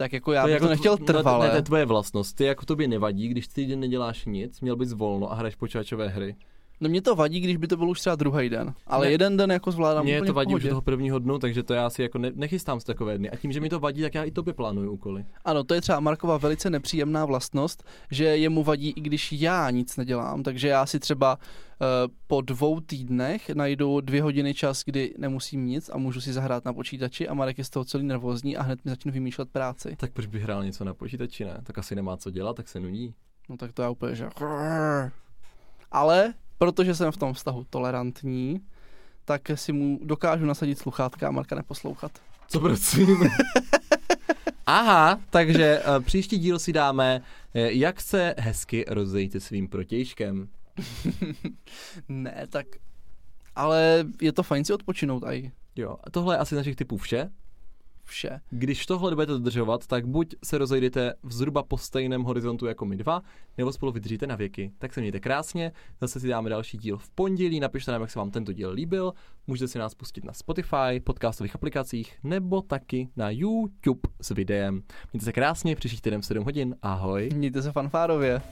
Tak 0.01 0.13
jako 0.13 0.33
já 0.33 0.41
je 0.41 0.47
bych 0.47 0.53
jako 0.53 0.65
to 0.65 0.71
nechtěl 0.71 0.97
trvale. 0.97 1.47
Ne, 1.47 1.51
to 1.51 1.57
je 1.57 1.63
tvoje 1.63 1.87
vlastnost. 1.87 2.37
Ty 2.37 2.45
jako 2.45 2.67
tobě 2.67 2.89
nevadí, 2.89 3.29
když 3.29 3.49
ty 3.49 3.67
den 3.67 3.81
neděláš 3.81 4.25
nic, 4.25 4.61
měl 4.61 4.77
bys 4.77 4.93
volno 4.93 5.33
a 5.33 5.35
hraješ 5.35 5.55
počítačové 5.55 6.09
hry. 6.09 6.37
No 6.81 6.89
mě 6.89 7.03
to 7.03 7.15
vadí, 7.17 7.41
když 7.41 7.57
by 7.57 7.67
to 7.67 7.77
byl 7.77 7.91
už 7.91 8.01
třeba 8.01 8.17
druhý 8.17 8.49
den, 8.49 8.75
ale 8.87 9.07
Ne. 9.07 9.13
jeden 9.13 9.37
den 9.37 9.51
jako 9.51 9.71
zvládám 9.73 10.07
úplně 10.07 10.23
to 10.23 10.33
vadí 10.33 10.55
už 10.55 10.63
toho 10.69 10.81
prvního 10.83 11.19
dnu, 11.19 11.39
takže 11.39 11.63
to 11.63 11.75
já 11.75 11.91
si 11.91 12.03
jako 12.03 12.19
ne, 12.19 12.31
nechystám 12.35 12.81
z 12.81 12.85
takové 12.85 13.19
dny. 13.19 13.31
A 13.31 13.37
tím, 13.37 13.53
že 13.53 13.61
mi 13.61 13.69
to 13.69 13.81
vadí, 13.81 14.03
tak 14.03 14.15
já 14.15 14.25
i 14.25 14.31
tobě 14.31 14.55
plánuju 14.55 14.93
úkoly. 14.93 15.25
Ano, 15.45 15.65
to 15.65 15.75
je 15.75 15.81
třeba 15.81 16.01
Markova 16.01 16.37
velice 16.37 16.71
nepříjemná 16.71 17.25
vlastnost, 17.25 17.85
že 18.11 18.25
jemu 18.25 18.63
vadí, 18.65 18.91
i 18.91 19.01
když 19.01 19.33
já 19.33 19.71
nic 19.71 19.97
nedělám, 19.97 20.43
takže 20.43 20.69
já 20.69 20.87
si 20.87 21.01
třeba 21.01 21.37
uh, 21.37 21.87
po 22.27 22.41
dvou 22.41 22.81
týdnech 22.81 23.51
najdu 23.51 24.01
dvě 24.01 24.23
hodiny 24.23 24.55
čas, 24.55 24.83
kdy 24.85 25.15
nemusím 25.19 25.67
nic 25.67 25.91
a 25.93 25.99
můžu 25.99 26.21
si 26.21 26.33
zahrát 26.33 26.65
na 26.65 26.73
počítači 26.73 27.29
a 27.29 27.35
Marek 27.35 27.59
je 27.59 27.65
z 27.65 27.71
toho 27.71 27.85
celý 27.85 28.05
nervózní 28.05 28.57
a 28.57 28.63
hned 28.63 28.85
mi 28.85 28.91
začne 28.91 29.13
vymýšlet 29.13 29.49
práci. 29.49 29.97
Tak 29.97 30.13
proč 30.13 30.27
bych 30.27 30.43
hrál 30.43 30.65
něco 30.65 30.85
na 30.85 30.95
počítači, 30.95 31.45
ne? 31.45 31.61
Tak 31.63 31.79
asi 31.79 31.95
nemá 31.95 32.17
co 32.17 32.31
dělat, 32.31 32.57
tak 32.57 32.69
se 32.69 32.81
nudí. 32.81 33.15
No 33.49 33.57
tak 33.57 33.73
to 33.73 33.83
já 33.83 33.91
úplně, 33.91 34.15
že... 34.15 34.29
Ale 35.93 36.35
protože 36.61 36.95
jsem 36.95 37.13
v 37.13 37.17
tom 37.17 37.35
vztahu 37.35 37.67
tolerantní, 37.71 38.61
tak 39.25 39.51
si 39.55 39.73
mu 39.73 40.01
dokážu 40.03 40.47
nasadit 40.47 40.79
sluchátka 40.79 41.29
a 41.29 41.31
Marka 41.31 41.57
neposlouchat. 41.57 42.13
Co 42.49 42.61
prosím? 42.61 43.17
Aha, 44.67 45.21
takže 45.31 45.81
uh, 45.81 46.05
příští 46.05 46.39
díl 46.39 46.59
si 46.59 46.73
dáme, 46.73 47.21
uh, 47.21 47.63
jak 47.63 48.01
se 48.01 48.35
hezky 48.39 48.85
rozejít 48.89 49.33
se 49.33 49.41
svým 49.41 49.69
protějškem. 49.69 50.49
ne, 52.09 52.47
tak... 52.51 52.67
Ale 53.57 54.05
je 54.21 54.33
to 54.33 54.43
fajn 54.43 54.65
si 54.65 54.73
odpočinout 54.73 55.25
aj 55.25 55.51
Jo, 55.77 55.97
a 56.05 56.11
tohle 56.11 56.35
je 56.35 56.39
asi 56.39 56.55
našich 56.55 56.77
typů 56.77 56.97
vše. 56.97 57.31
Vše. 58.11 58.41
Když 58.51 58.87
tohle 58.87 59.15
budete 59.15 59.33
dodržovat, 59.33 59.87
tak 59.87 60.07
buď 60.07 60.35
se 60.45 60.59
rozejdete 60.59 61.15
v 61.23 61.33
zhruba 61.33 61.63
po 61.63 61.79
stejném 61.79 62.23
horizontu 62.23 62.67
jako 62.67 62.85
my 62.85 62.97
dva, 62.97 63.23
nebo 63.59 63.73
spolu 63.73 63.93
vydržíte 63.93 64.27
na 64.27 64.37
věky. 64.37 64.73
Tak 64.79 64.95
se 64.95 65.01
mějte 65.01 65.21
krásně, 65.21 65.73
zase 66.01 66.21
si 66.21 66.29
dáme 66.29 66.51
další 66.51 66.79
díl 66.79 66.99
v 66.99 67.11
pondělí, 67.11 67.61
napište 67.61 67.93
nám, 67.93 68.01
jak 68.01 68.11
se 68.11 68.19
vám 68.19 68.31
tento 68.31 68.53
díl 68.53 68.71
líbil, 68.71 69.13
můžete 69.47 69.69
si 69.69 69.79
nás 69.79 69.95
pustit 69.95 70.25
na 70.25 70.33
Spotify, 70.33 71.01
podcastových 71.05 71.55
aplikacích, 71.55 72.19
nebo 72.25 72.63
taky 72.63 73.09
na 73.17 73.31
YouTube 73.31 74.01
s 74.21 74.31
videem. 74.31 74.83
Mějte 75.13 75.25
se 75.25 75.33
krásně, 75.33 75.77
příští 75.77 76.01
týden 76.01 76.21
v 76.21 76.27
7 76.27 76.45
hodin, 76.45 76.77
ahoj. 76.83 77.29
Mějte 77.35 77.63
se 77.63 77.73
fanfárově. 77.73 78.43